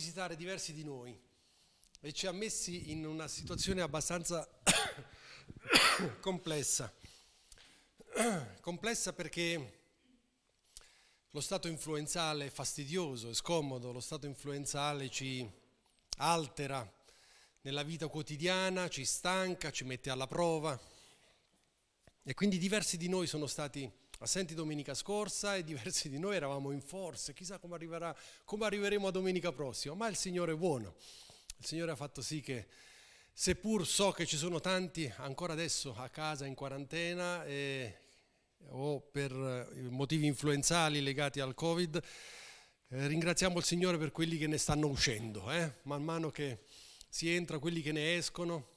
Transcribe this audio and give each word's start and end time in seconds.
visitare 0.00 0.34
diversi 0.34 0.72
di 0.72 0.82
noi 0.82 1.14
e 2.00 2.12
ci 2.14 2.26
ha 2.26 2.32
messi 2.32 2.90
in 2.90 3.04
una 3.04 3.28
situazione 3.28 3.82
abbastanza 3.82 4.48
complessa. 6.20 6.90
complessa 8.62 9.12
perché 9.12 9.82
lo 11.32 11.40
stato 11.42 11.68
influenzale 11.68 12.46
è 12.46 12.50
fastidioso, 12.50 13.28
è 13.28 13.34
scomodo, 13.34 13.92
lo 13.92 14.00
stato 14.00 14.24
influenzale 14.24 15.10
ci 15.10 15.46
altera 16.16 16.90
nella 17.60 17.82
vita 17.82 18.08
quotidiana, 18.08 18.88
ci 18.88 19.04
stanca, 19.04 19.70
ci 19.70 19.84
mette 19.84 20.08
alla 20.08 20.26
prova. 20.26 20.80
E 22.22 22.32
quindi 22.32 22.56
diversi 22.56 22.96
di 22.96 23.10
noi 23.10 23.26
sono 23.26 23.46
stati 23.46 23.90
assenti 24.22 24.54
domenica 24.54 24.92
scorsa 24.94 25.56
e 25.56 25.64
diversi 25.64 26.10
di 26.10 26.18
noi 26.18 26.36
eravamo 26.36 26.72
in 26.72 26.82
forze, 26.82 27.32
chissà 27.32 27.58
come, 27.58 27.74
arriverà, 27.74 28.14
come 28.44 28.66
arriveremo 28.66 29.06
a 29.06 29.10
domenica 29.10 29.50
prossima, 29.52 29.94
ma 29.94 30.08
il 30.08 30.16
Signore 30.16 30.52
è 30.52 30.56
buono, 30.56 30.94
il 31.56 31.64
Signore 31.64 31.92
ha 31.92 31.96
fatto 31.96 32.20
sì 32.20 32.40
che 32.40 32.66
seppur 33.32 33.86
so 33.86 34.12
che 34.12 34.26
ci 34.26 34.36
sono 34.36 34.60
tanti 34.60 35.10
ancora 35.16 35.54
adesso 35.54 35.94
a 35.96 36.10
casa 36.10 36.44
in 36.44 36.54
quarantena 36.54 37.44
e, 37.46 37.96
o 38.68 39.00
per 39.00 39.32
eh, 39.32 39.88
motivi 39.88 40.26
influenzali 40.26 41.00
legati 41.00 41.40
al 41.40 41.54
Covid, 41.54 41.96
eh, 42.88 43.06
ringraziamo 43.06 43.56
il 43.56 43.64
Signore 43.64 43.96
per 43.96 44.12
quelli 44.12 44.36
che 44.36 44.46
ne 44.46 44.58
stanno 44.58 44.88
uscendo, 44.88 45.50
eh? 45.50 45.78
man 45.84 46.04
mano 46.04 46.30
che 46.30 46.64
si 47.08 47.34
entra, 47.34 47.58
quelli 47.58 47.80
che 47.80 47.92
ne 47.92 48.16
escono, 48.16 48.68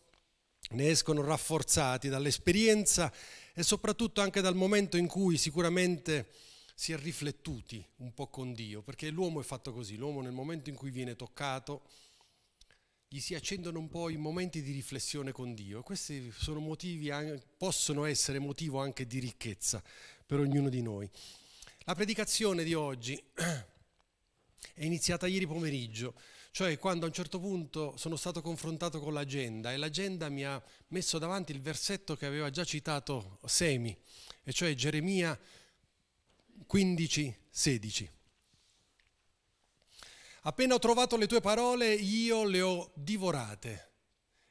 ne 0.69 0.87
escono 0.87 1.21
rafforzati 1.21 2.07
dall'esperienza 2.07 3.11
e 3.53 3.63
soprattutto 3.63 4.21
anche 4.21 4.41
dal 4.41 4.55
momento 4.55 4.97
in 4.97 5.07
cui 5.07 5.37
sicuramente 5.37 6.29
si 6.75 6.91
è 6.91 6.97
riflettuti 6.97 7.85
un 7.97 8.13
po' 8.13 8.27
con 8.27 8.53
Dio, 8.53 8.81
perché 8.81 9.09
l'uomo 9.09 9.39
è 9.39 9.43
fatto 9.43 9.71
così, 9.71 9.95
l'uomo 9.95 10.21
nel 10.21 10.31
momento 10.31 10.69
in 10.69 10.75
cui 10.75 10.89
viene 10.89 11.15
toccato 11.15 11.83
gli 13.07 13.19
si 13.19 13.35
accendono 13.35 13.77
un 13.77 13.89
po' 13.89 14.09
i 14.09 14.17
momenti 14.17 14.63
di 14.63 14.71
riflessione 14.71 15.31
con 15.31 15.53
Dio 15.53 15.83
questi 15.83 16.33
motivi, 16.47 17.11
possono 17.55 18.05
essere 18.05 18.39
motivo 18.39 18.81
anche 18.81 19.05
di 19.05 19.19
ricchezza 19.19 19.83
per 20.25 20.39
ognuno 20.39 20.67
di 20.67 20.81
noi. 20.81 21.07
La 21.81 21.93
predicazione 21.93 22.63
di 22.63 22.73
oggi 22.73 23.21
è 24.73 24.83
iniziata 24.83 25.27
ieri 25.27 25.45
pomeriggio 25.45 26.15
cioè 26.53 26.77
quando 26.77 27.05
a 27.05 27.07
un 27.07 27.13
certo 27.15 27.39
punto 27.39 27.97
sono 27.97 28.15
stato 28.15 28.39
confrontato 28.43 28.99
con 28.99 29.11
l'agenda 29.11 29.73
e 29.73 29.77
l'agenda 29.77 30.29
mi 30.29 30.45
ha 30.45 30.61
messo 30.89 31.17
davanti 31.17 31.51
il 31.51 31.61
versetto 31.61 32.15
che 32.15 32.27
aveva 32.27 32.51
già 32.51 32.63
citato 32.63 33.39
Semi, 33.43 33.97
e 34.43 34.53
cioè 34.53 34.75
Geremia 34.75 35.37
15, 36.67 37.37
16. 37.49 38.09
Appena 40.41 40.75
ho 40.75 40.79
trovato 40.79 41.17
le 41.17 41.25
tue 41.25 41.41
parole, 41.41 41.91
io 41.91 42.43
le 42.43 42.61
ho 42.61 42.91
divorate. 42.93 43.89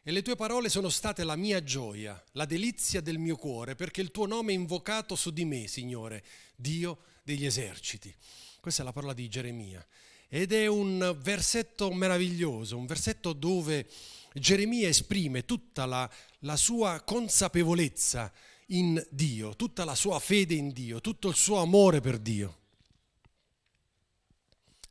E 0.02 0.10
le 0.10 0.22
tue 0.22 0.34
parole 0.34 0.68
sono 0.68 0.88
state 0.88 1.22
la 1.22 1.36
mia 1.36 1.62
gioia, 1.62 2.20
la 2.32 2.46
delizia 2.46 3.00
del 3.00 3.18
mio 3.18 3.36
cuore, 3.36 3.76
perché 3.76 4.00
il 4.00 4.10
tuo 4.10 4.26
nome 4.26 4.50
è 4.50 4.56
invocato 4.56 5.14
su 5.14 5.30
di 5.30 5.44
me, 5.44 5.68
Signore, 5.68 6.24
Dio 6.56 7.04
degli 7.22 7.46
eserciti. 7.46 8.12
Questa 8.58 8.82
è 8.82 8.84
la 8.84 8.92
parola 8.92 9.12
di 9.12 9.28
Geremia. 9.28 9.86
Ed 10.34 10.52
è 10.52 10.66
un 10.66 11.14
versetto 11.20 11.92
meraviglioso, 11.92 12.78
un 12.78 12.86
versetto 12.86 13.34
dove 13.34 13.86
Geremia 14.32 14.88
esprime 14.88 15.44
tutta 15.44 15.84
la, 15.84 16.10
la 16.38 16.56
sua 16.56 17.02
consapevolezza 17.02 18.32
in 18.68 19.06
Dio, 19.10 19.54
tutta 19.56 19.84
la 19.84 19.94
sua 19.94 20.18
fede 20.20 20.54
in 20.54 20.72
Dio, 20.72 21.02
tutto 21.02 21.28
il 21.28 21.34
suo 21.34 21.58
amore 21.58 22.00
per 22.00 22.16
Dio. 22.16 22.60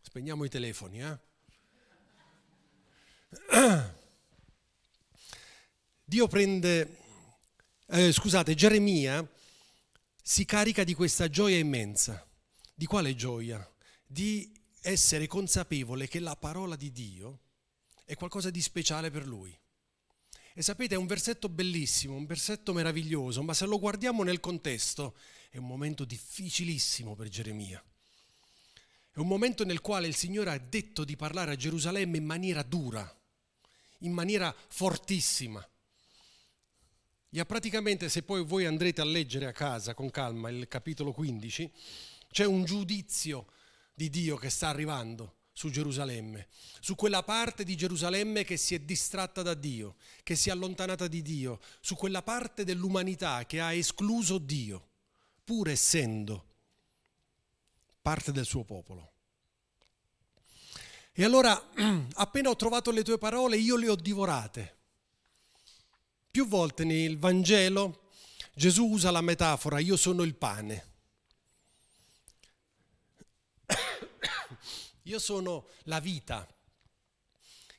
Spegniamo 0.04 0.44
i 0.44 0.50
telefoni, 0.50 1.02
eh? 1.02 1.20
Dio 6.06 6.28
prende, 6.28 6.98
eh, 7.88 8.12
scusate, 8.12 8.54
Geremia 8.54 9.28
si 10.22 10.46
carica 10.46 10.84
di 10.84 10.94
questa 10.94 11.32
gioia 11.32 11.58
immensa. 11.58 12.24
Di 12.76 12.86
quale 12.86 13.16
gioia? 13.16 13.68
Di 14.06 14.60
essere 14.82 15.28
consapevole 15.28 16.08
che 16.08 16.20
la 16.20 16.36
parola 16.36 16.76
di 16.76 16.92
Dio 16.92 17.40
è 18.04 18.16
qualcosa 18.16 18.50
di 18.50 18.62
speciale 18.62 19.12
per 19.12 19.26
lui. 19.26 19.58
E 20.54 20.62
sapete, 20.62 20.96
è 20.96 20.98
un 20.98 21.08
versetto 21.08 21.48
bellissimo, 21.48 22.16
un 22.16 22.26
versetto 22.26 22.74
meraviglioso, 22.74 23.42
ma 23.42 23.54
se 23.54 23.66
lo 23.66 23.80
guardiamo 23.80 24.24
nel 24.24 24.42
contesto 24.42 25.16
è 25.50 25.58
un 25.58 25.66
momento 25.66 26.04
difficilissimo 26.04 27.16
per 27.16 27.30
Geremia. 27.30 27.82
È 29.14 29.20
un 29.20 29.28
momento 29.28 29.64
nel 29.64 29.82
quale 29.82 30.08
il 30.08 30.16
Signore 30.16 30.52
ha 30.52 30.58
detto 30.58 31.04
di 31.04 31.16
parlare 31.16 31.52
a 31.52 31.56
Gerusalemme 31.56 32.18
in 32.18 32.26
maniera 32.26 32.64
dura, 32.64 33.18
in 34.00 34.12
maniera 34.12 34.54
fortissima. 34.68 35.66
E 37.30 37.40
ha 37.40 37.46
praticamente, 37.46 38.10
se 38.10 38.24
poi 38.24 38.44
voi 38.44 38.66
andrete 38.66 39.00
a 39.00 39.06
leggere 39.06 39.46
a 39.46 39.54
casa 39.54 39.94
con 39.94 40.10
calma 40.10 40.50
il 40.50 40.68
capitolo 40.68 41.14
15, 41.14 41.72
c'è 42.30 42.46
un 42.46 42.66
giudizio 42.66 43.48
di 43.94 44.10
Dio 44.10 44.36
che 44.36 44.50
sta 44.50 44.70
arrivando 44.70 45.38
su 45.54 45.70
Gerusalemme, 45.70 46.48
su 46.80 46.96
quella 46.96 47.24
parte 47.24 47.64
di 47.64 47.76
Gerusalemme 47.76 48.44
che 48.44 48.58
si 48.58 48.74
è 48.74 48.80
distratta 48.80 49.42
da 49.42 49.54
Dio, 49.54 49.96
che 50.24 50.36
si 50.36 50.50
è 50.50 50.52
allontanata 50.52 51.08
di 51.08 51.22
Dio, 51.22 51.60
su 51.82 51.96
quella 51.96 52.22
parte 52.22 52.64
dell'umanità 52.64 53.46
che 53.46 53.60
ha 53.60 53.74
escluso 53.74 54.38
Dio, 54.38 54.90
pur 55.44 55.70
essendo 55.70 56.46
parte 58.02 58.32
del 58.32 58.46
suo 58.46 58.64
popolo. 58.64 59.12
E 61.12 61.24
allora, 61.24 61.70
appena 62.14 62.50
ho 62.50 62.56
trovato 62.56 62.90
le 62.92 63.04
tue 63.04 63.18
parole, 63.18 63.58
io 63.58 63.76
le 63.76 63.90
ho 63.90 63.96
divorate. 63.96 64.78
Più 66.32 66.48
volte 66.48 66.86
nel 66.86 67.18
Vangelo 67.20 68.10
Gesù 68.54 68.86
usa 68.86 69.12
la 69.12 69.22
metafora, 69.22 69.80
io 69.80 69.98
sono 69.98 70.24
il 70.24 70.36
pane. 70.36 70.90
Io 75.04 75.20
sono 75.20 75.68
la 75.84 76.00
vita. 76.00 76.48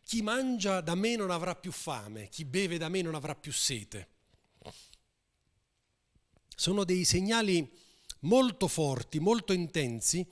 Chi 0.04 0.22
mangia 0.22 0.80
da 0.80 0.94
me 0.94 1.16
non 1.16 1.30
avrà 1.30 1.54
più 1.54 1.72
fame, 1.72 2.28
chi 2.28 2.44
beve 2.44 2.76
da 2.78 2.88
me 2.88 3.02
non 3.02 3.14
avrà 3.14 3.34
più 3.34 3.52
sete. 3.52 4.08
Sono 6.54 6.84
dei 6.84 7.04
segnali 7.04 7.68
molto 8.20 8.68
forti, 8.68 9.18
molto 9.20 9.52
intensi, 9.52 10.26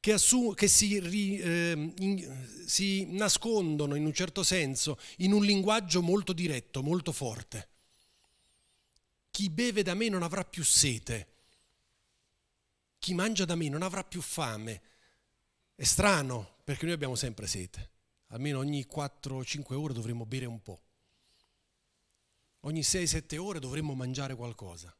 che, 0.00 0.12
assu- 0.12 0.54
che 0.54 0.66
si, 0.66 0.98
ri- 0.98 1.38
eh, 1.38 1.92
in- 1.98 2.64
si 2.66 3.06
nascondono 3.12 3.94
in 3.94 4.04
un 4.04 4.12
certo 4.12 4.42
senso 4.42 4.98
in 5.18 5.32
un 5.32 5.44
linguaggio 5.44 6.02
molto 6.02 6.32
diretto, 6.32 6.82
molto 6.82 7.12
forte. 7.12 7.68
Chi 9.30 9.48
beve 9.48 9.82
da 9.82 9.94
me 9.94 10.08
non 10.08 10.22
avrà 10.22 10.44
più 10.44 10.64
sete, 10.64 11.28
chi 12.98 13.14
mangia 13.14 13.44
da 13.44 13.54
me 13.54 13.68
non 13.68 13.82
avrà 13.82 14.04
più 14.04 14.20
fame, 14.20 14.82
è 15.82 15.84
strano 15.84 16.58
perché 16.62 16.84
noi 16.84 16.94
abbiamo 16.94 17.16
sempre 17.16 17.48
sete, 17.48 17.90
almeno 18.28 18.60
ogni 18.60 18.86
4-5 18.88 19.74
ore 19.74 19.92
dovremmo 19.92 20.24
bere 20.24 20.46
un 20.46 20.62
po', 20.62 20.80
ogni 22.60 22.82
6-7 22.82 23.36
ore 23.36 23.58
dovremmo 23.58 23.92
mangiare 23.92 24.36
qualcosa. 24.36 24.94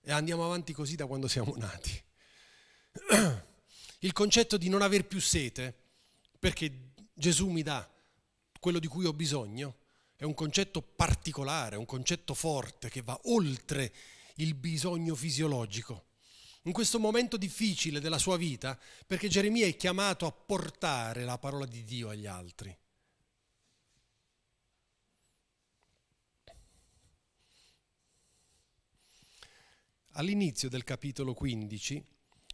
E 0.00 0.10
andiamo 0.10 0.44
avanti 0.44 0.72
così 0.72 0.96
da 0.96 1.06
quando 1.06 1.28
siamo 1.28 1.54
nati. 1.58 2.02
Il 4.00 4.12
concetto 4.12 4.56
di 4.56 4.68
non 4.68 4.82
aver 4.82 5.06
più 5.06 5.20
sete, 5.20 5.72
perché 6.40 6.90
Gesù 7.14 7.48
mi 7.48 7.62
dà 7.62 7.88
quello 8.58 8.80
di 8.80 8.88
cui 8.88 9.04
ho 9.04 9.12
bisogno, 9.12 9.76
è 10.16 10.24
un 10.24 10.34
concetto 10.34 10.82
particolare, 10.82 11.76
un 11.76 11.86
concetto 11.86 12.34
forte 12.34 12.90
che 12.90 13.02
va 13.02 13.16
oltre 13.26 13.94
il 14.38 14.54
bisogno 14.54 15.14
fisiologico 15.14 16.06
in 16.64 16.72
questo 16.72 16.98
momento 16.98 17.36
difficile 17.36 18.00
della 18.00 18.18
sua 18.18 18.36
vita, 18.36 18.78
perché 19.06 19.28
Geremia 19.28 19.66
è 19.66 19.76
chiamato 19.76 20.26
a 20.26 20.32
portare 20.32 21.24
la 21.24 21.38
parola 21.38 21.66
di 21.66 21.84
Dio 21.84 22.10
agli 22.10 22.26
altri. 22.26 22.76
All'inizio 30.14 30.68
del 30.68 30.84
capitolo 30.84 31.32
15, 31.34 32.04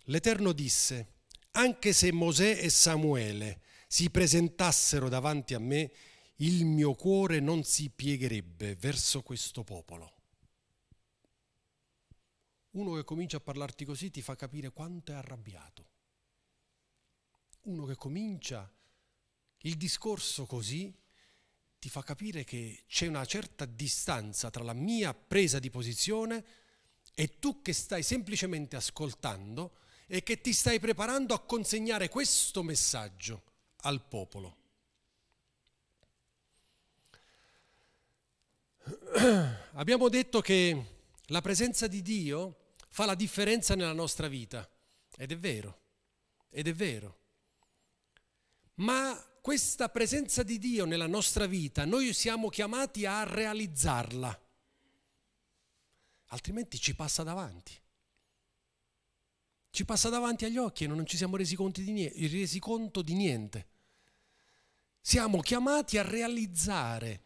l'Eterno 0.04 0.52
disse, 0.52 1.14
anche 1.52 1.92
se 1.92 2.12
Mosè 2.12 2.58
e 2.60 2.68
Samuele 2.68 3.62
si 3.88 4.10
presentassero 4.10 5.08
davanti 5.08 5.54
a 5.54 5.58
me, 5.58 5.90
il 6.40 6.66
mio 6.66 6.94
cuore 6.94 7.40
non 7.40 7.64
si 7.64 7.88
piegherebbe 7.88 8.76
verso 8.76 9.22
questo 9.22 9.64
popolo 9.64 10.15
uno 12.76 12.94
che 12.94 13.04
comincia 13.04 13.38
a 13.38 13.40
parlarti 13.40 13.84
così 13.84 14.10
ti 14.10 14.22
fa 14.22 14.36
capire 14.36 14.70
quanto 14.70 15.12
è 15.12 15.14
arrabbiato. 15.14 15.84
Uno 17.62 17.86
che 17.86 17.96
comincia 17.96 18.70
il 19.60 19.76
discorso 19.76 20.46
così 20.46 20.94
ti 21.78 21.88
fa 21.88 22.02
capire 22.02 22.44
che 22.44 22.84
c'è 22.86 23.06
una 23.06 23.24
certa 23.24 23.64
distanza 23.64 24.50
tra 24.50 24.62
la 24.62 24.74
mia 24.74 25.14
presa 25.14 25.58
di 25.58 25.70
posizione 25.70 26.44
e 27.14 27.38
tu 27.38 27.62
che 27.62 27.72
stai 27.72 28.02
semplicemente 28.02 28.76
ascoltando 28.76 29.78
e 30.06 30.22
che 30.22 30.40
ti 30.40 30.52
stai 30.52 30.78
preparando 30.78 31.34
a 31.34 31.40
consegnare 31.40 32.08
questo 32.08 32.62
messaggio 32.62 33.42
al 33.78 34.06
popolo. 34.06 34.56
Abbiamo 39.72 40.08
detto 40.08 40.40
che 40.42 40.84
la 41.26 41.40
presenza 41.40 41.86
di 41.86 42.02
Dio 42.02 42.64
fa 42.96 43.04
la 43.04 43.14
differenza 43.14 43.74
nella 43.74 43.92
nostra 43.92 44.26
vita 44.26 44.66
ed 45.18 45.30
è 45.30 45.36
vero, 45.36 45.80
ed 46.48 46.66
è 46.66 46.72
vero. 46.72 47.18
Ma 48.76 49.22
questa 49.42 49.90
presenza 49.90 50.42
di 50.42 50.58
Dio 50.58 50.86
nella 50.86 51.06
nostra 51.06 51.44
vita 51.44 51.84
noi 51.84 52.14
siamo 52.14 52.48
chiamati 52.48 53.04
a 53.04 53.22
realizzarla, 53.24 54.48
altrimenti 56.28 56.80
ci 56.80 56.94
passa 56.94 57.22
davanti. 57.22 57.78
Ci 59.68 59.84
passa 59.84 60.08
davanti 60.08 60.46
agli 60.46 60.56
occhi 60.56 60.84
e 60.84 60.86
non 60.86 61.04
ci 61.04 61.18
siamo 61.18 61.36
resi 61.36 61.54
conto 61.54 61.82
di 61.82 61.92
niente. 61.92 62.28
Resi 62.28 62.58
conto 62.58 63.02
di 63.02 63.12
niente. 63.12 63.66
Siamo 65.02 65.40
chiamati 65.40 65.98
a 65.98 66.02
realizzare 66.02 67.24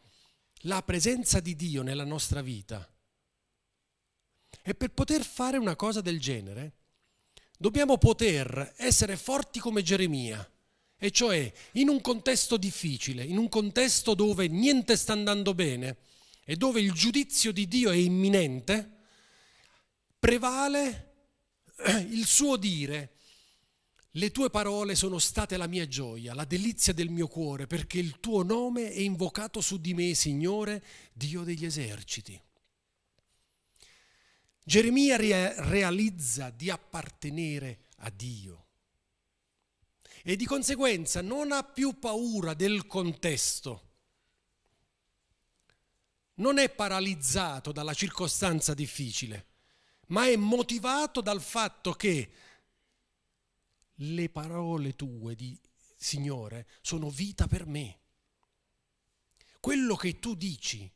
la 0.62 0.82
presenza 0.82 1.38
di 1.38 1.55
Dio 1.55 1.82
nella 1.82 2.02
nostra 2.02 2.43
vita. 2.43 2.93
E 4.62 4.74
per 4.74 4.90
poter 4.90 5.24
fare 5.24 5.56
una 5.56 5.76
cosa 5.76 6.00
del 6.00 6.20
genere, 6.20 6.72
dobbiamo 7.56 7.98
poter 7.98 8.74
essere 8.76 9.16
forti 9.16 9.58
come 9.58 9.82
Geremia, 9.82 10.50
e 10.96 11.10
cioè 11.10 11.50
in 11.72 11.88
un 11.88 12.00
contesto 12.00 12.56
difficile, 12.56 13.24
in 13.24 13.38
un 13.38 13.48
contesto 13.48 14.14
dove 14.14 14.48
niente 14.48 14.96
sta 14.96 15.12
andando 15.12 15.54
bene 15.54 15.96
e 16.44 16.56
dove 16.56 16.80
il 16.80 16.92
giudizio 16.92 17.52
di 17.52 17.66
Dio 17.66 17.90
è 17.90 17.96
imminente, 17.96 18.98
prevale 20.18 21.14
il 22.10 22.26
suo 22.26 22.56
dire, 22.56 23.14
le 24.14 24.30
tue 24.30 24.50
parole 24.50 24.94
sono 24.94 25.18
state 25.18 25.56
la 25.56 25.66
mia 25.66 25.86
gioia, 25.86 26.34
la 26.34 26.44
delizia 26.44 26.92
del 26.92 27.08
mio 27.08 27.28
cuore, 27.28 27.66
perché 27.66 27.98
il 27.98 28.18
tuo 28.20 28.42
nome 28.42 28.90
è 28.90 28.98
invocato 28.98 29.60
su 29.60 29.80
di 29.80 29.94
me, 29.94 30.14
Signore, 30.14 30.84
Dio 31.12 31.42
degli 31.44 31.64
eserciti. 31.64 32.38
Geremia 34.62 35.16
realizza 35.16 36.50
di 36.50 36.70
appartenere 36.70 37.86
a 37.98 38.10
Dio 38.10 38.66
e 40.22 40.36
di 40.36 40.44
conseguenza 40.44 41.22
non 41.22 41.50
ha 41.52 41.62
più 41.64 41.98
paura 41.98 42.54
del 42.54 42.86
contesto, 42.86 43.88
non 46.34 46.58
è 46.58 46.70
paralizzato 46.70 47.72
dalla 47.72 47.94
circostanza 47.94 48.74
difficile, 48.74 49.46
ma 50.08 50.26
è 50.26 50.36
motivato 50.36 51.20
dal 51.20 51.40
fatto 51.40 51.92
che 51.92 52.32
le 53.94 54.30
parole 54.30 54.94
tue 54.94 55.34
di 55.34 55.58
Signore 55.96 56.66
sono 56.80 57.10
vita 57.10 57.46
per 57.46 57.66
me. 57.66 57.98
Quello 59.60 59.96
che 59.96 60.18
tu 60.18 60.34
dici 60.34 60.90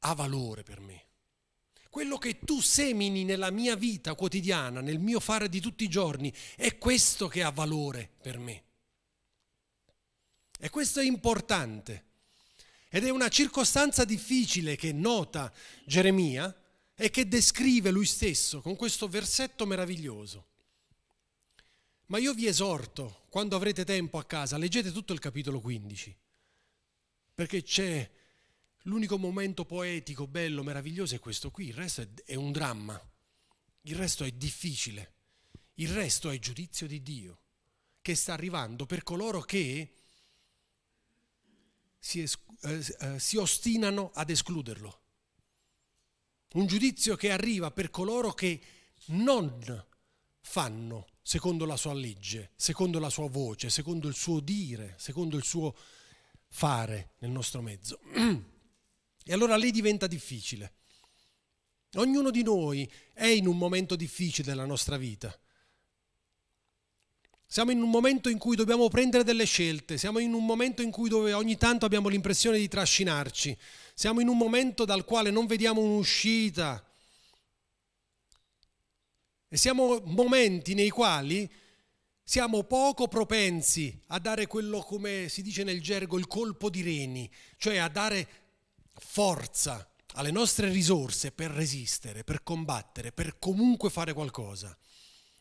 ha 0.00 0.14
valore 0.14 0.62
per 0.64 0.80
me. 0.80 1.11
Quello 1.92 2.16
che 2.16 2.38
tu 2.38 2.62
semini 2.62 3.22
nella 3.22 3.50
mia 3.50 3.76
vita 3.76 4.14
quotidiana, 4.14 4.80
nel 4.80 4.98
mio 4.98 5.20
fare 5.20 5.50
di 5.50 5.60
tutti 5.60 5.84
i 5.84 5.90
giorni, 5.90 6.32
è 6.56 6.78
questo 6.78 7.28
che 7.28 7.42
ha 7.42 7.50
valore 7.50 8.08
per 8.22 8.38
me. 8.38 8.62
E 10.58 10.70
questo 10.70 11.00
è 11.00 11.04
importante. 11.04 12.04
Ed 12.88 13.04
è 13.04 13.10
una 13.10 13.28
circostanza 13.28 14.06
difficile 14.06 14.74
che 14.74 14.90
nota 14.90 15.52
Geremia 15.84 16.56
e 16.94 17.10
che 17.10 17.28
descrive 17.28 17.90
lui 17.90 18.06
stesso 18.06 18.62
con 18.62 18.74
questo 18.74 19.06
versetto 19.06 19.66
meraviglioso. 19.66 20.46
Ma 22.06 22.16
io 22.16 22.32
vi 22.32 22.46
esorto, 22.46 23.26
quando 23.28 23.54
avrete 23.54 23.84
tempo 23.84 24.16
a 24.16 24.24
casa, 24.24 24.56
leggete 24.56 24.92
tutto 24.92 25.12
il 25.12 25.18
capitolo 25.18 25.60
15, 25.60 26.16
perché 27.34 27.62
c'è 27.62 28.10
l'unico 28.82 29.18
momento 29.18 29.64
poetico, 29.64 30.26
bello, 30.26 30.62
meraviglioso 30.62 31.14
è 31.14 31.18
questo 31.18 31.50
qui, 31.50 31.68
il 31.68 31.74
resto 31.74 32.06
è 32.24 32.34
un 32.34 32.52
dramma, 32.52 33.00
il 33.82 33.96
resto 33.96 34.24
è 34.24 34.30
difficile, 34.30 35.14
il 35.74 35.88
resto 35.88 36.30
è 36.30 36.38
giudizio 36.38 36.86
di 36.86 37.02
Dio 37.02 37.40
che 38.00 38.14
sta 38.14 38.32
arrivando 38.32 38.84
per 38.84 39.02
coloro 39.02 39.40
che 39.40 39.94
si, 41.98 42.20
es- 42.20 42.38
eh, 42.62 42.84
eh, 42.98 43.18
si 43.18 43.36
ostinano 43.36 44.10
ad 44.14 44.28
escluderlo. 44.28 45.00
Un 46.54 46.66
giudizio 46.66 47.16
che 47.16 47.30
arriva 47.30 47.70
per 47.70 47.90
coloro 47.90 48.32
che 48.32 48.60
non 49.06 49.86
fanno 50.40 51.06
secondo 51.22 51.64
la 51.64 51.76
sua 51.76 51.94
legge, 51.94 52.50
secondo 52.56 52.98
la 52.98 53.08
sua 53.08 53.28
voce, 53.28 53.70
secondo 53.70 54.08
il 54.08 54.14
suo 54.14 54.40
dire, 54.40 54.96
secondo 54.98 55.36
il 55.36 55.44
suo 55.44 55.74
fare 56.48 57.14
nel 57.18 57.30
nostro 57.30 57.62
mezzo. 57.62 58.00
E 59.24 59.32
allora 59.32 59.56
lì 59.56 59.70
diventa 59.70 60.06
difficile. 60.06 60.74
Ognuno 61.94 62.30
di 62.30 62.42
noi 62.42 62.90
è 63.12 63.26
in 63.26 63.46
un 63.46 63.58
momento 63.58 63.96
difficile 63.96 64.48
della 64.48 64.64
nostra 64.64 64.96
vita. 64.96 65.36
Siamo 67.46 67.70
in 67.70 67.82
un 67.82 67.90
momento 67.90 68.30
in 68.30 68.38
cui 68.38 68.56
dobbiamo 68.56 68.88
prendere 68.88 69.24
delle 69.24 69.44
scelte, 69.44 69.98
siamo 69.98 70.18
in 70.20 70.32
un 70.32 70.42
momento 70.42 70.80
in 70.80 70.90
cui 70.90 71.12
ogni 71.12 71.58
tanto 71.58 71.84
abbiamo 71.84 72.08
l'impressione 72.08 72.56
di 72.56 72.66
trascinarci, 72.66 73.54
siamo 73.92 74.20
in 74.20 74.28
un 74.28 74.38
momento 74.38 74.86
dal 74.86 75.04
quale 75.04 75.30
non 75.30 75.44
vediamo 75.44 75.82
un'uscita, 75.82 76.82
e 79.48 79.56
siamo 79.58 80.00
momenti 80.06 80.72
nei 80.72 80.88
quali 80.88 81.46
siamo 82.24 82.62
poco 82.62 83.06
propensi 83.06 84.00
a 84.06 84.18
dare 84.18 84.46
quello, 84.46 84.80
come 84.80 85.28
si 85.28 85.42
dice 85.42 85.62
nel 85.62 85.82
gergo, 85.82 86.16
il 86.16 86.26
colpo 86.26 86.70
di 86.70 86.80
reni, 86.80 87.30
cioè 87.58 87.76
a 87.76 87.88
dare 87.88 88.41
forza 88.94 89.92
alle 90.14 90.30
nostre 90.30 90.68
risorse 90.68 91.32
per 91.32 91.50
resistere, 91.50 92.24
per 92.24 92.42
combattere, 92.42 93.12
per 93.12 93.38
comunque 93.38 93.90
fare 93.90 94.12
qualcosa. 94.12 94.76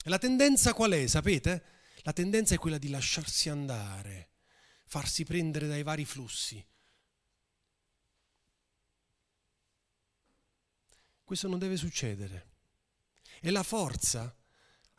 E 0.03 0.09
la 0.09 0.18
tendenza 0.18 0.74
qual 0.74 0.92
è, 0.92 1.07
sapete? 1.07 1.63
La 2.03 2.13
tendenza 2.13 2.56
è 2.56 2.57
quella 2.57 2.77
di 2.77 2.89
lasciarsi 2.89 3.50
andare, 3.50 4.31
farsi 4.86 5.24
prendere 5.24 5.68
dai 5.68 5.83
vari 5.83 6.06
flussi. 6.06 6.65
Questo 11.24 11.48
non 11.48 11.59
deve 11.59 11.77
succedere. 11.77 12.50
E 13.39 13.51
la 13.51 13.63
forza 13.63 14.36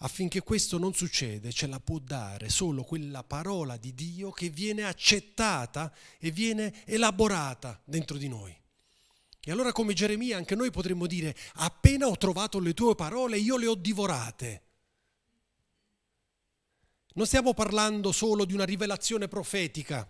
affinché 0.03 0.43
questo 0.43 0.79
non 0.79 0.95
succeda 0.95 1.51
ce 1.51 1.67
la 1.67 1.81
può 1.81 1.99
dare 1.99 2.49
solo 2.49 2.83
quella 2.83 3.23
parola 3.23 3.77
di 3.77 3.95
Dio 3.95 4.31
che 4.31 4.49
viene 4.49 4.85
accettata 4.85 5.93
e 6.19 6.31
viene 6.31 6.85
elaborata 6.87 7.81
dentro 7.85 8.17
di 8.17 8.29
noi. 8.29 8.57
E 9.45 9.51
allora 9.51 9.73
come 9.73 9.93
Geremia 9.93 10.37
anche 10.37 10.55
noi 10.55 10.71
potremmo 10.71 11.07
dire, 11.07 11.37
appena 11.55 12.07
ho 12.07 12.17
trovato 12.17 12.59
le 12.59 12.75
tue 12.75 12.95
parole 12.95 13.39
io 13.39 13.57
le 13.57 13.67
ho 13.67 13.75
divorate. 13.75 14.63
Non 17.15 17.27
stiamo 17.27 17.53
parlando 17.53 18.11
solo 18.11 18.45
di 18.45 18.55
una 18.55 18.65
rivelazione 18.65 19.29
profetica 19.29 20.09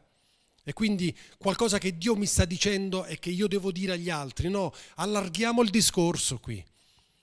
e 0.65 0.73
quindi 0.73 1.17
qualcosa 1.37 1.79
che 1.79 1.99
Dio 1.99 2.15
mi 2.15 2.27
sta 2.27 2.45
dicendo 2.45 3.05
e 3.05 3.19
che 3.19 3.31
io 3.31 3.49
devo 3.49 3.73
dire 3.73 3.93
agli 3.93 4.11
altri, 4.11 4.49
no, 4.49 4.73
allarghiamo 4.97 5.63
il 5.63 5.71
discorso 5.71 6.39
qui. 6.39 6.65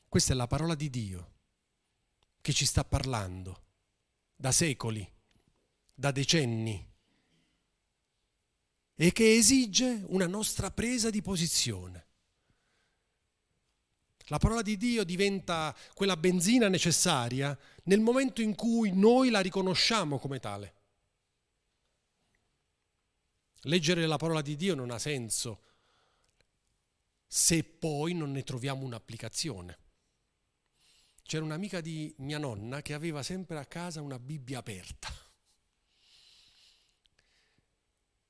Questa 0.08 0.34
è 0.34 0.36
la 0.36 0.48
parola 0.48 0.76
di 0.76 0.90
Dio 0.90 1.38
che 2.50 2.56
ci 2.56 2.65
sta 2.65 2.84
parlando 2.84 3.62
da 4.36 4.51
secoli, 4.51 5.08
da 5.94 6.10
decenni 6.10 6.84
e 8.96 9.12
che 9.12 9.36
esige 9.36 10.03
una 10.08 10.25
nostra 10.25 10.72
presa 10.72 11.12
di 11.12 11.22
posizione. 11.22 12.08
La 14.29 14.39
parola 14.39 14.63
di 14.63 14.77
Dio 14.77 15.03
diventa 15.03 15.77
quella 15.94 16.18
benzina 16.18 16.70
necessaria 16.70 17.56
nel 17.84 18.00
momento 18.00 18.41
in 18.41 18.56
cui 18.56 18.94
noi 18.94 19.29
la 19.29 19.41
riconosciamo 19.41 20.18
come 20.18 20.39
tale. 20.39 20.74
Leggere 23.62 24.08
la 24.08 24.18
parola 24.18 24.41
di 24.41 24.56
Dio 24.56 24.74
non 24.74 24.89
ha 24.89 24.98
senso 24.98 25.62
se 27.27 27.63
poi 27.63 28.15
non 28.15 28.32
ne 28.32 28.44
troviamo 28.44 28.86
un'applicazione. 28.86 29.88
C'era 31.30 31.44
un'amica 31.44 31.80
di 31.80 32.12
mia 32.18 32.40
nonna 32.40 32.82
che 32.82 32.96
aveva 32.96 33.22
sempre 33.22 33.60
a 33.60 33.66
casa 33.68 34.02
una 34.02 34.18
Bibbia 34.18 34.58
aperta. 34.58 35.14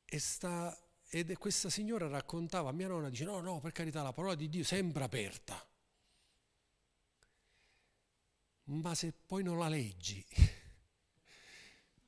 E, 0.03 0.19
sta, 0.19 0.77
ed 1.07 1.37
questa 1.37 1.69
signora 1.69 2.09
raccontava 2.09 2.67
a 2.67 2.73
mia 2.73 2.89
nonna, 2.89 3.07
dice 3.07 3.23
no, 3.23 3.39
no, 3.39 3.61
per 3.61 3.71
carità, 3.71 4.01
la 4.01 4.11
parola 4.11 4.35
di 4.35 4.49
Dio 4.49 4.63
è 4.63 4.65
sempre 4.65 5.05
aperta. 5.05 5.65
Ma 8.65 8.93
se 8.93 9.13
poi 9.13 9.43
non 9.43 9.57
la 9.57 9.69
leggi, 9.69 10.21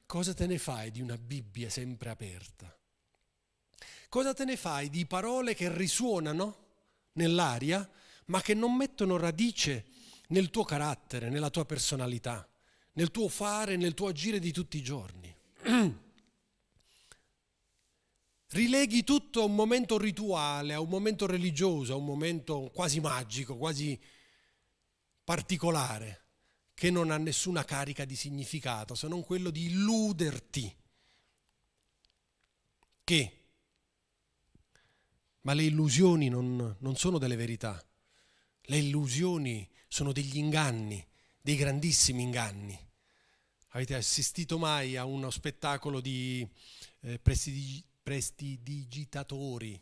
cosa 0.06 0.34
te 0.34 0.46
ne 0.46 0.58
fai 0.58 0.92
di 0.92 1.00
una 1.00 1.18
Bibbia 1.18 1.70
sempre 1.70 2.10
aperta? 2.10 2.78
Cosa 4.10 4.34
te 4.34 4.44
ne 4.44 4.58
fai 4.58 4.90
di 4.90 5.06
parole 5.06 5.54
che 5.54 5.74
risuonano 5.74 6.66
nell'aria, 7.14 7.90
ma 8.26 8.42
che 8.42 8.54
non 8.54 8.76
mettono 8.76 9.16
radice 9.16 10.00
nel 10.32 10.50
tuo 10.50 10.64
carattere, 10.64 11.30
nella 11.30 11.50
tua 11.50 11.66
personalità, 11.66 12.48
nel 12.94 13.12
tuo 13.12 13.30
fare, 13.30 13.78
nel 13.78 13.94
tuo 13.94 14.08
agire 14.08 14.40
di 14.40 14.52
tutti 14.52 14.78
i 14.78 14.84
giorni. 14.84 15.34
rileghi 18.52 19.04
tutto 19.04 19.42
a 19.42 19.46
un 19.46 19.56
momento 19.56 19.98
rituale, 19.98 20.74
a 20.74 20.80
un 20.80 20.90
momento 20.90 21.26
religioso, 21.26 21.94
a 21.94 21.98
un 21.98 22.06
momento 22.06 22.70
quasi 22.74 23.00
magico, 23.00 23.56
quasi 23.56 24.00
particolare, 25.24 26.26
che 26.74 26.90
non 26.90 27.12
ha 27.12 27.18
nessuna 27.18 27.64
carica 27.64 28.06
di 28.06 28.16
significato 28.16 28.96
se 28.96 29.08
non 29.08 29.24
quello 29.24 29.52
di 29.52 29.66
illuderti 29.66 30.76
che 33.04 33.36
ma 35.42 35.54
le 35.54 35.64
illusioni 35.64 36.30
non, 36.30 36.76
non, 36.80 36.96
sono 36.96 37.18
delle 37.18 37.36
verità, 37.36 37.84
le 38.64 38.78
illusioni 38.78 39.68
sono 39.92 40.14
degli 40.14 40.38
inganni, 40.38 41.06
dei 41.42 41.58
grandissimi 41.58 42.22
inganni. 42.22 42.80
Avete 43.72 43.96
assistito 43.96 44.58
mai 44.58 44.96
a 44.96 45.04
uno 45.04 45.30
spettacolo 45.30 46.00
di 46.00 46.48
eh, 47.02 47.20
prestidigitatori 47.20 49.78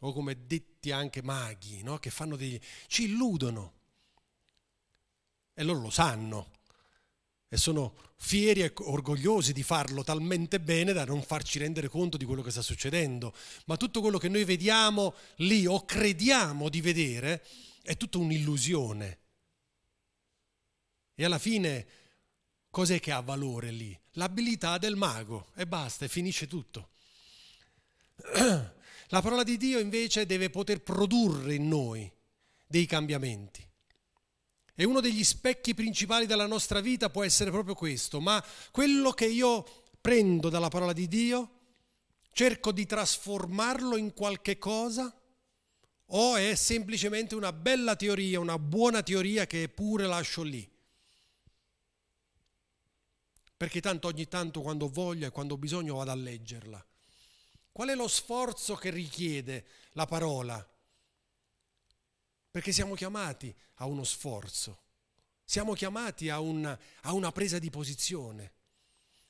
o 0.00 0.12
come 0.14 0.46
detti 0.46 0.90
anche 0.90 1.22
maghi, 1.22 1.82
no? 1.82 1.98
che 1.98 2.08
fanno 2.08 2.36
degli... 2.36 2.58
ci 2.86 3.04
illudono 3.04 3.74
e 5.52 5.62
loro 5.64 5.80
lo 5.80 5.90
sanno 5.90 6.52
e 7.46 7.58
sono 7.58 7.94
fieri 8.16 8.62
e 8.62 8.72
orgogliosi 8.74 9.52
di 9.52 9.62
farlo 9.62 10.02
talmente 10.02 10.60
bene 10.60 10.94
da 10.94 11.04
non 11.04 11.22
farci 11.22 11.58
rendere 11.58 11.88
conto 11.88 12.16
di 12.16 12.24
quello 12.24 12.40
che 12.40 12.50
sta 12.50 12.62
succedendo. 12.62 13.34
Ma 13.66 13.76
tutto 13.76 14.00
quello 14.00 14.16
che 14.16 14.30
noi 14.30 14.44
vediamo 14.44 15.14
lì 15.36 15.66
o 15.66 15.84
crediamo 15.84 16.70
di 16.70 16.80
vedere 16.80 17.44
è 17.82 17.98
tutta 17.98 18.16
un'illusione. 18.16 19.24
E 21.18 21.24
alla 21.24 21.38
fine 21.38 21.86
cos'è 22.70 23.00
che 23.00 23.10
ha 23.10 23.20
valore 23.20 23.70
lì? 23.70 23.98
L'abilità 24.12 24.76
del 24.76 24.96
mago 24.96 25.48
e 25.56 25.66
basta, 25.66 26.04
e 26.04 26.08
finisce 26.08 26.46
tutto. 26.46 26.90
La 29.08 29.22
parola 29.22 29.42
di 29.42 29.56
Dio 29.56 29.78
invece 29.78 30.26
deve 30.26 30.50
poter 30.50 30.82
produrre 30.82 31.54
in 31.54 31.68
noi 31.68 32.10
dei 32.66 32.84
cambiamenti. 32.84 33.66
E 34.74 34.84
uno 34.84 35.00
degli 35.00 35.24
specchi 35.24 35.72
principali 35.72 36.26
della 36.26 36.46
nostra 36.46 36.80
vita 36.80 37.08
può 37.08 37.24
essere 37.24 37.50
proprio 37.50 37.74
questo, 37.74 38.20
ma 38.20 38.44
quello 38.70 39.12
che 39.12 39.26
io 39.26 39.64
prendo 40.02 40.50
dalla 40.50 40.68
parola 40.68 40.92
di 40.92 41.08
Dio, 41.08 41.50
cerco 42.30 42.72
di 42.72 42.84
trasformarlo 42.84 43.96
in 43.96 44.12
qualche 44.12 44.58
cosa 44.58 45.10
o 46.08 46.36
è 46.36 46.54
semplicemente 46.54 47.34
una 47.34 47.52
bella 47.54 47.96
teoria, 47.96 48.38
una 48.38 48.58
buona 48.58 49.02
teoria 49.02 49.46
che 49.46 49.70
pure 49.70 50.06
lascio 50.06 50.42
lì. 50.42 50.68
Perché 53.56 53.80
tanto 53.80 54.08
ogni 54.08 54.28
tanto 54.28 54.60
quando 54.60 54.88
voglio 54.88 55.26
e 55.26 55.30
quando 55.30 55.54
ho 55.54 55.58
bisogno 55.58 55.96
vado 55.96 56.10
a 56.10 56.14
leggerla. 56.14 56.84
Qual 57.72 57.88
è 57.88 57.94
lo 57.94 58.08
sforzo 58.08 58.74
che 58.74 58.90
richiede 58.90 59.66
la 59.92 60.06
parola? 60.06 60.66
perché 62.56 62.72
siamo 62.72 62.94
chiamati 62.94 63.54
a 63.74 63.84
uno 63.84 64.02
sforzo, 64.02 64.84
siamo 65.44 65.74
chiamati 65.74 66.30
a 66.30 66.40
una, 66.40 66.78
a 67.02 67.12
una 67.12 67.30
presa 67.30 67.58
di 67.58 67.68
posizione. 67.68 68.52